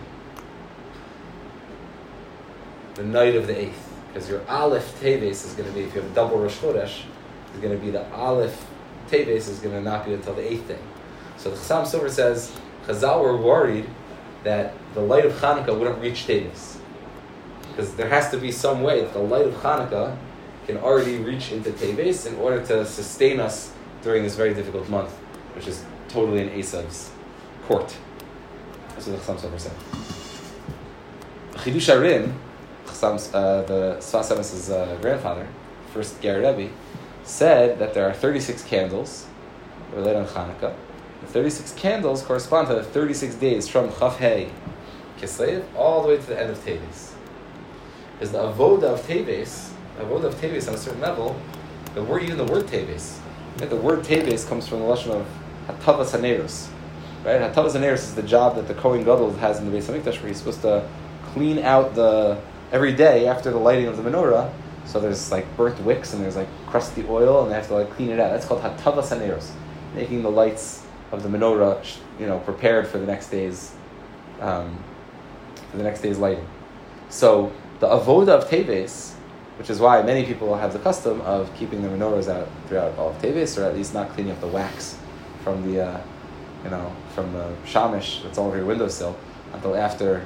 [2.97, 3.73] the night of the 8th.
[4.09, 7.05] Because your Aleph Teves is going to be, if you have a double Rosh Chodesh,
[7.55, 8.67] is going to be the Aleph
[9.09, 10.79] Teves is going to not be until the 8th day.
[11.37, 12.53] So the Chassam Sofer says,
[12.87, 13.89] Chazal were worried
[14.43, 16.79] that the light of Hanukkah wouldn't reach Teves.
[17.69, 20.17] Because there has to be some way that the light of Hanukkah
[20.67, 23.73] can already reach into Teves in order to sustain us
[24.03, 25.15] during this very difficult month,
[25.55, 27.11] which is totally in Esav's
[27.67, 27.97] court.
[28.91, 29.73] That's what the Chassam Sofer said.
[31.55, 32.33] Chiddushei HaRim,
[33.35, 35.47] uh, the Sfas Emes's uh, grandfather,
[35.93, 36.73] first Ger Rebbe,
[37.23, 39.27] said that there are 36 candles
[39.95, 40.75] were lit on Hanukkah.
[41.21, 44.51] The 36 candles correspond to the 36 days from Chav Hey
[45.21, 47.13] Kislev all the way to the end of Teves.
[48.21, 51.41] Is the avoda of Teves, the avoda of Teves on a certain level,
[51.95, 53.20] the word even the word Teves.
[53.61, 53.69] Right?
[53.69, 55.27] The word Teves comes from the lesson of
[55.69, 56.69] Hatavas Haneros.
[57.25, 57.41] Right?
[57.41, 60.29] Hatavas Haneros is the job that the Kohen Gadol has in the Beis Hamikdash, where
[60.29, 60.89] he's supposed to
[61.27, 62.41] clean out the
[62.73, 64.51] every day after the lighting of the menorah.
[64.87, 67.91] So there's like burnt wicks and there's like crusty oil, and they have to like
[67.91, 68.31] clean it out.
[68.31, 69.51] That's called Hatavas Haneros,
[69.95, 70.83] making the lights
[71.13, 71.85] of the menorah,
[72.19, 73.75] you know, prepared for the next day's,
[74.41, 74.83] um,
[75.71, 76.47] for the next day's lighting.
[77.11, 79.10] So the avoda of Teves,
[79.61, 83.11] which is why many people have the custom of keeping the menorahs out throughout all
[83.11, 84.97] of Teves, or at least not cleaning up the wax
[85.45, 86.01] from the, uh,
[86.65, 89.15] you know, from the shamish that's all over your windowsill
[89.53, 90.25] until after.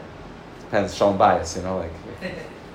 [0.61, 1.91] Depends shalom bayis, you know, like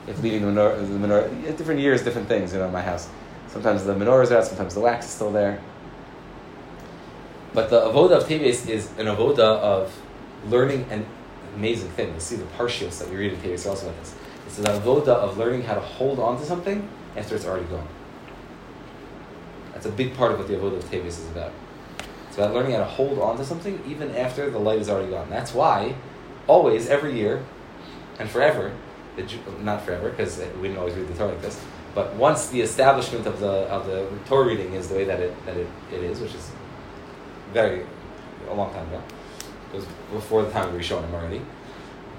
[0.06, 3.08] if leaving the menorah, the menorah, different years, different things, you know, in my house.
[3.48, 5.62] Sometimes the menorahs are out, sometimes the wax is still there.
[7.54, 9.98] But the avoda of Teves is an avoda of
[10.50, 11.06] learning an
[11.56, 12.14] amazing thing.
[12.14, 14.14] You see the parshios that we read in Teves also like this.
[14.60, 17.88] An avoda of learning how to hold on to something after it's already gone.
[19.74, 21.54] That's a big part of what the avoda of Teves is about.
[22.28, 25.12] It's about learning how to hold on to something even after the light is already
[25.12, 25.30] gone.
[25.30, 25.96] That's why,
[26.46, 27.46] always, every year,
[28.20, 28.74] and forever,
[29.16, 29.26] the
[29.62, 31.60] not forever because we didn't always read the Torah like this,
[31.96, 35.34] but once the establishment of the of the Torah reading is the way that it
[35.46, 36.52] that it, it is, which is
[37.54, 37.86] very
[38.50, 39.02] a long time ago.
[39.74, 41.42] It was before the time of Rishonim already.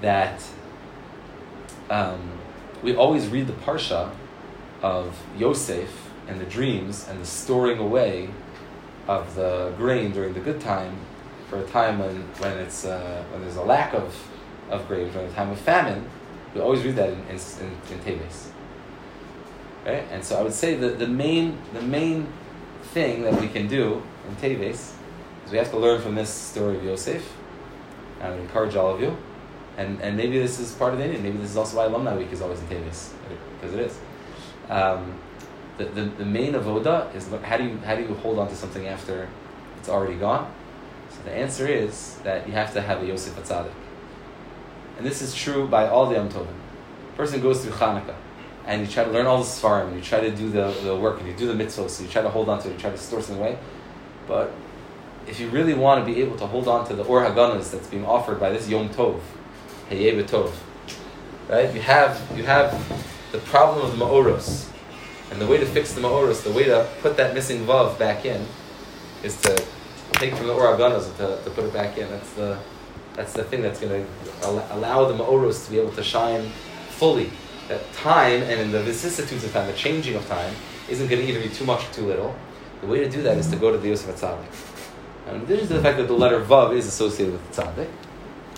[0.01, 0.43] That
[1.91, 2.39] um,
[2.81, 4.09] we always read the parsha
[4.81, 8.29] of Yosef and the dreams and the storing away
[9.07, 10.97] of the grain during the good time
[11.49, 14.15] for a time when when it's uh, when there's a lack of
[14.69, 16.09] of grain during a time of famine.
[16.55, 18.47] We always read that in in, in, in Teves.
[19.85, 20.05] right?
[20.11, 22.27] And so I would say that the main the main
[22.93, 24.93] thing that we can do in Teves
[25.45, 27.33] is we have to learn from this story of Yosef.
[28.21, 29.17] I would encourage all of you,
[29.81, 31.21] and and maybe this is part of the inyan.
[31.21, 33.11] Maybe this is also why Alumni Week is always in Teves
[33.59, 33.99] because it is.
[34.69, 35.19] Um,
[35.77, 38.55] the, the, the main avoda is how do you how do you hold on to
[38.55, 39.27] something after
[39.77, 40.51] it's already gone?
[41.09, 43.73] So the answer is that you have to have a Yosef HaTzaddik.
[44.97, 46.47] And this is true by all the Yom Tovim.
[47.17, 48.15] Person goes through Hanukkah
[48.65, 50.95] and you try to learn all the Seforim, and you try to do the, the
[50.95, 52.77] work, and you do the mitzvahs, so you try to hold on to it, you
[52.77, 53.57] try to store something away.
[54.27, 54.53] But
[55.27, 57.87] if you really want to be able to hold on to the Or Haganuz that's
[57.87, 59.19] being offered by this Yom Tov,
[61.49, 61.73] Right?
[61.73, 62.71] You have, you have
[63.31, 64.69] the problem of the Ma'oros.
[65.31, 68.25] And the way to fix the Ma'oros, the way to put that missing Vav back
[68.25, 68.45] in,
[69.23, 69.63] is to
[70.13, 72.09] take from the Or to, to put it back in.
[72.09, 72.59] That's the,
[73.15, 76.49] that's the thing that's going to allow the Ma'oros to be able to shine
[76.89, 77.31] fully
[77.67, 80.53] that time and in the vicissitudes of time, the changing of time,
[80.89, 82.35] isn't going to either be too much or too little.
[82.81, 84.71] The way to do that is to go to the Yosef HaTzaddik.
[85.27, 87.87] And this is the fact that the letter Vav is associated with Tzadik,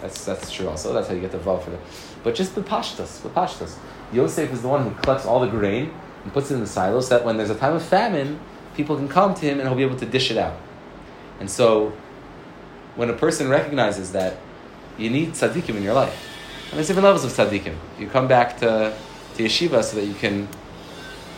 [0.04, 1.80] that's, that's true also, that's how you get the Vav for that.
[2.26, 3.78] But just the Pashtas, the Pashtas.
[4.12, 5.93] Yosef is the one who collects all the grain
[6.26, 8.38] and puts it in the silos so that when there's a time of famine,
[8.76, 10.58] people can come to him and he'll be able to dish it out.
[11.39, 11.93] And so,
[12.97, 14.36] when a person recognizes that
[14.97, 16.30] you need tzaddikim in your life,
[16.66, 17.76] and there's different levels of tzaddikim.
[17.97, 18.93] You come back to,
[19.36, 20.49] to yeshiva so that you can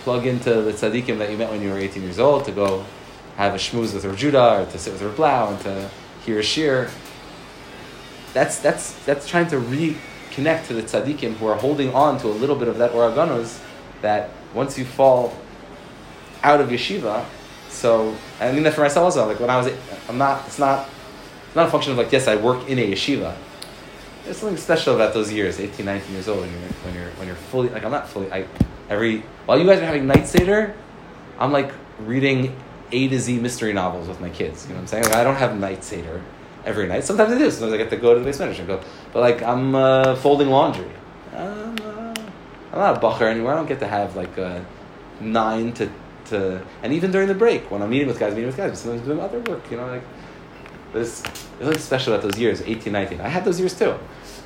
[0.01, 2.83] plug into the tzaddikim that you met when you were 18 years old to go
[3.37, 5.89] have a shmooze with Rav Judah or to sit with Rav Blau and to
[6.25, 6.89] hear a shiur.
[8.35, 12.35] That's, that's, that's trying to reconnect to the tzaddikim who are holding on to a
[12.35, 13.61] little bit of that Or Haganuz
[14.01, 15.33] that once you fall
[16.43, 17.23] out of yeshiva,
[17.69, 19.25] so I mean that for myself also.
[19.25, 19.73] Like when I was,
[20.09, 20.45] I'm not.
[20.47, 20.87] It's not.
[21.47, 23.35] It's not a function of like yes, I work in a yeshiva.
[24.23, 27.27] There's something special about those years, 18, 19 years old, when you're when you're when
[27.27, 28.31] you're fully like I'm not fully.
[28.31, 28.45] I
[28.89, 30.75] every while you guys are having night seder,
[31.39, 32.55] I'm like reading
[32.91, 34.63] A to Z mystery novels with my kids.
[34.63, 35.03] You know what I'm saying?
[35.05, 36.21] Like, I don't have night seder
[36.65, 37.03] every night.
[37.03, 37.49] Sometimes I do.
[37.51, 38.81] Sometimes I get to go to the beis medrash and go.
[39.13, 40.89] But like I'm uh, folding laundry.
[41.33, 42.13] I'm, uh,
[42.73, 43.53] I'm not a bacher anywhere.
[43.53, 44.59] I don't get to have like uh,
[45.21, 45.89] nine to
[46.25, 48.77] to and even during the break when I'm meeting with guys, meeting with guys, but
[48.77, 49.69] sometimes doing other work.
[49.71, 50.03] You know, like
[50.93, 53.21] there's there's something special about those years, 18, 19.
[53.21, 53.95] I had those years too.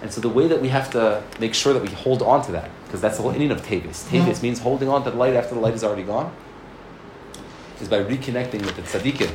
[0.02, 2.54] And so the way that we have to make sure that we hold on to
[2.54, 4.08] that, because that's the whole meaning of Teves.
[4.08, 6.34] Teves means holding on to the light after the light is already gone,
[7.82, 9.30] is by reconnecting with the tzaddikim.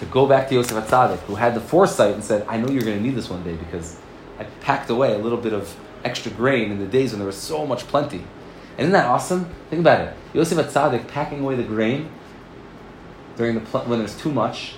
[0.00, 2.82] To go back to Yosef HaTzaddik, who had the foresight and said, I know you're
[2.82, 3.98] going to need this one day because
[4.38, 5.74] I packed away a little bit of
[6.04, 8.18] extra grain in the days when there was so much plenty.
[8.78, 9.48] And isn't that awesome?
[9.70, 10.14] Think about it.
[10.34, 12.10] Yosef HaTzaddik packing away the grain
[13.36, 14.74] during the pl- when there's too much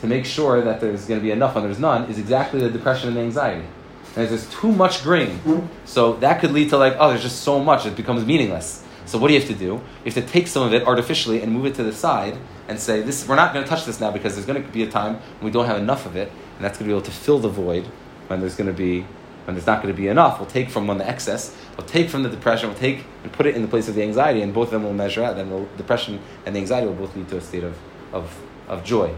[0.00, 2.70] to make sure that there's going to be enough when there's none is exactly the
[2.70, 3.66] depression and anxiety.
[4.14, 5.38] And there's too much grain,
[5.84, 8.82] so that could lead to like, oh, there's just so much, it becomes meaningless.
[9.06, 9.64] So what do you have to do?
[10.04, 12.36] You have to take some of it artificially and move it to the side
[12.68, 14.82] and say, this, we're not going to touch this now because there's going to be
[14.82, 17.06] a time when we don't have enough of it, and that's going to be able
[17.06, 17.86] to fill the void
[18.26, 19.06] when there's going to be
[19.44, 20.40] when there's not going to be enough.
[20.40, 23.46] We'll take from when the excess, we'll take from the depression, we'll take and put
[23.46, 25.36] it in the place of the anxiety, and both of them will measure out.
[25.36, 27.78] Then the depression and the anxiety will both lead to a state of,
[28.12, 28.36] of,
[28.66, 29.14] of joy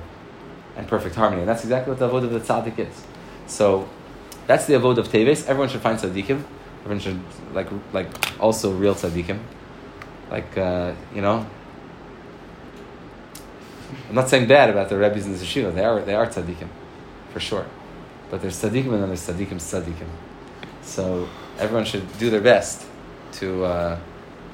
[0.76, 1.41] and perfect harmony.
[1.41, 3.05] And that's exactly what the avodah of the tzaddik is.
[3.47, 3.89] So
[4.47, 5.47] that's the avodah of Teves.
[5.47, 6.45] Everyone should find tzaddikim.
[6.80, 7.20] Everyone should
[7.55, 8.09] like like
[8.39, 9.39] also real tzaddikim.
[10.30, 11.46] Like uh, you know,
[14.09, 15.74] I'm not saying bad about the rabbis in the yeshiva.
[15.74, 16.68] They are they are tzaddikim,
[17.30, 17.66] for sure.
[18.30, 20.09] But there's tzaddikim and then there's tzaddikim tzaddikim.
[20.82, 21.28] So
[21.59, 22.86] everyone should do their best
[23.34, 23.64] to.
[23.64, 23.98] Uh,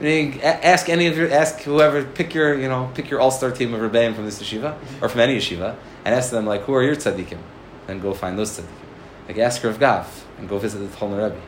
[0.02, 3.72] ask any of your ask whoever pick your you know pick your all star team
[3.72, 6.82] of rebbeim from this yeshiva or from any yeshiva and ask them like who are
[6.82, 7.38] your tzaddikim
[7.86, 8.84] and go find those tzaddikim.
[9.28, 11.40] Like ask Rav Gav and go visit the Tolner Rebbe.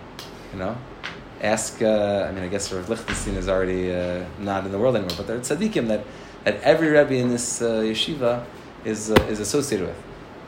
[0.52, 0.76] You know,
[1.42, 1.82] ask.
[1.82, 5.14] Uh, I mean, I guess Rav Lichtenstein is already uh, not in the world anymore,
[5.16, 6.04] but there are tzaddikim that
[6.44, 8.44] that every rebbe in this uh, yeshiva
[8.84, 9.96] is uh, is associated with.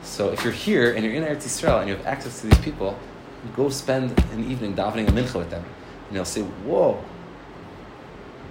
[0.03, 2.59] So if you're here and you're in Eretz Yisrael and you have access to these
[2.59, 2.97] people,
[3.55, 5.63] go spend an evening davening a mincha with them,
[6.07, 7.03] and they'll say, "Whoa,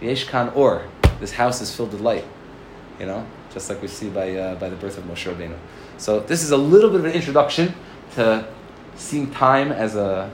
[0.01, 0.85] yesh kan or."
[1.21, 2.25] This house is filled with light.
[3.01, 5.57] You know, just like we see by uh, by the birth of Moshe Rabbeinu.
[5.97, 7.75] So this is a little bit of an introduction
[8.15, 8.47] to
[8.95, 10.31] seeing time as a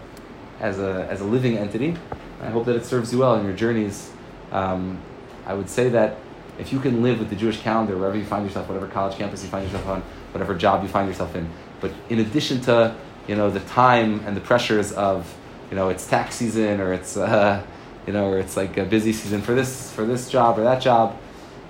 [0.64, 1.94] as a as a living entity.
[2.40, 4.10] I hope that it serves you well in your journeys.
[4.50, 4.98] Um,
[5.46, 6.16] I would say that
[6.58, 9.42] if you can live with the Jewish calendar wherever you find yourself, whatever college campus
[9.42, 10.00] you find yourself on,
[10.32, 11.46] whatever job you find yourself in,
[11.80, 12.96] but in addition to
[13.28, 15.36] you know the time and the pressures of
[15.70, 17.62] you know it's tax season or it's uh,
[18.06, 20.80] you know or it's like a busy season for this for this job or that
[20.80, 21.14] job,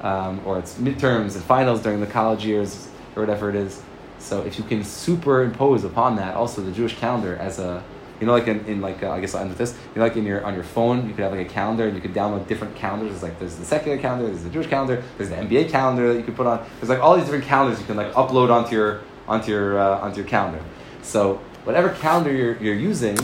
[0.03, 3.83] um, or it's midterms and finals during the college years or whatever it is.
[4.21, 7.83] So if you can superimpose upon that also the Jewish calendar as a
[8.21, 9.73] You know, like in, in like uh, I guess I'll end with this.
[9.95, 11.95] You know, like in your on your phone, you could have like a calendar, and
[11.95, 13.11] you could download different calendars.
[13.11, 16.19] There's like there's the secular calendar, there's the Jewish calendar, there's the NBA calendar that
[16.19, 16.65] you could put on.
[16.81, 20.01] There's like all these different calendars you can like upload onto your onto your uh,
[20.01, 20.63] onto your calendar.
[21.03, 23.19] So whatever calendar you're you're using,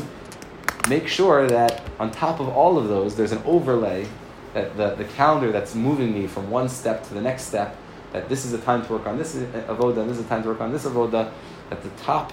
[0.89, 4.07] make sure that on top of all of those, there's an overlay
[4.55, 7.77] that the, the calendar that's moving me from one step to the next step,
[8.12, 10.43] that this is the time to work on this avoda, and this is the time
[10.43, 11.31] to work on this avoda,
[11.71, 12.33] at the top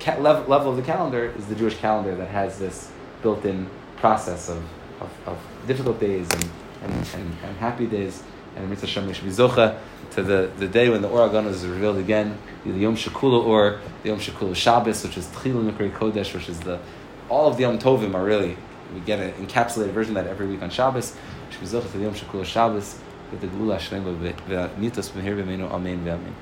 [0.00, 2.90] ca- level, level of the calendar is the Jewish calendar that has this
[3.22, 4.62] built-in process of,
[5.00, 6.44] of, of difficult days and,
[6.82, 8.22] and, and, and happy days.
[8.56, 9.78] And Mitzvah Shem we should be zocha
[10.12, 13.80] to the, the day when the Or Haganuz is revealed again, the Yom Shekula Or,
[14.02, 16.80] the Yom Shekula Shabbos, which is Tchilin Mikri Kodesh, which is the
[17.28, 18.56] all of the Yom Tovim are really
[18.92, 21.16] we get an encapsulated version of that every week on Shabbos.
[21.50, 22.98] Should be zocha to the Yom Shekula Shabbos.
[23.30, 26.32] With the Gula Shlem V'Nitos B'Mehir B'Meinu Amen V'Amen.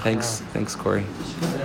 [0.00, 1.04] Thanks, thanks, Corey.
[1.42, 1.58] Uh,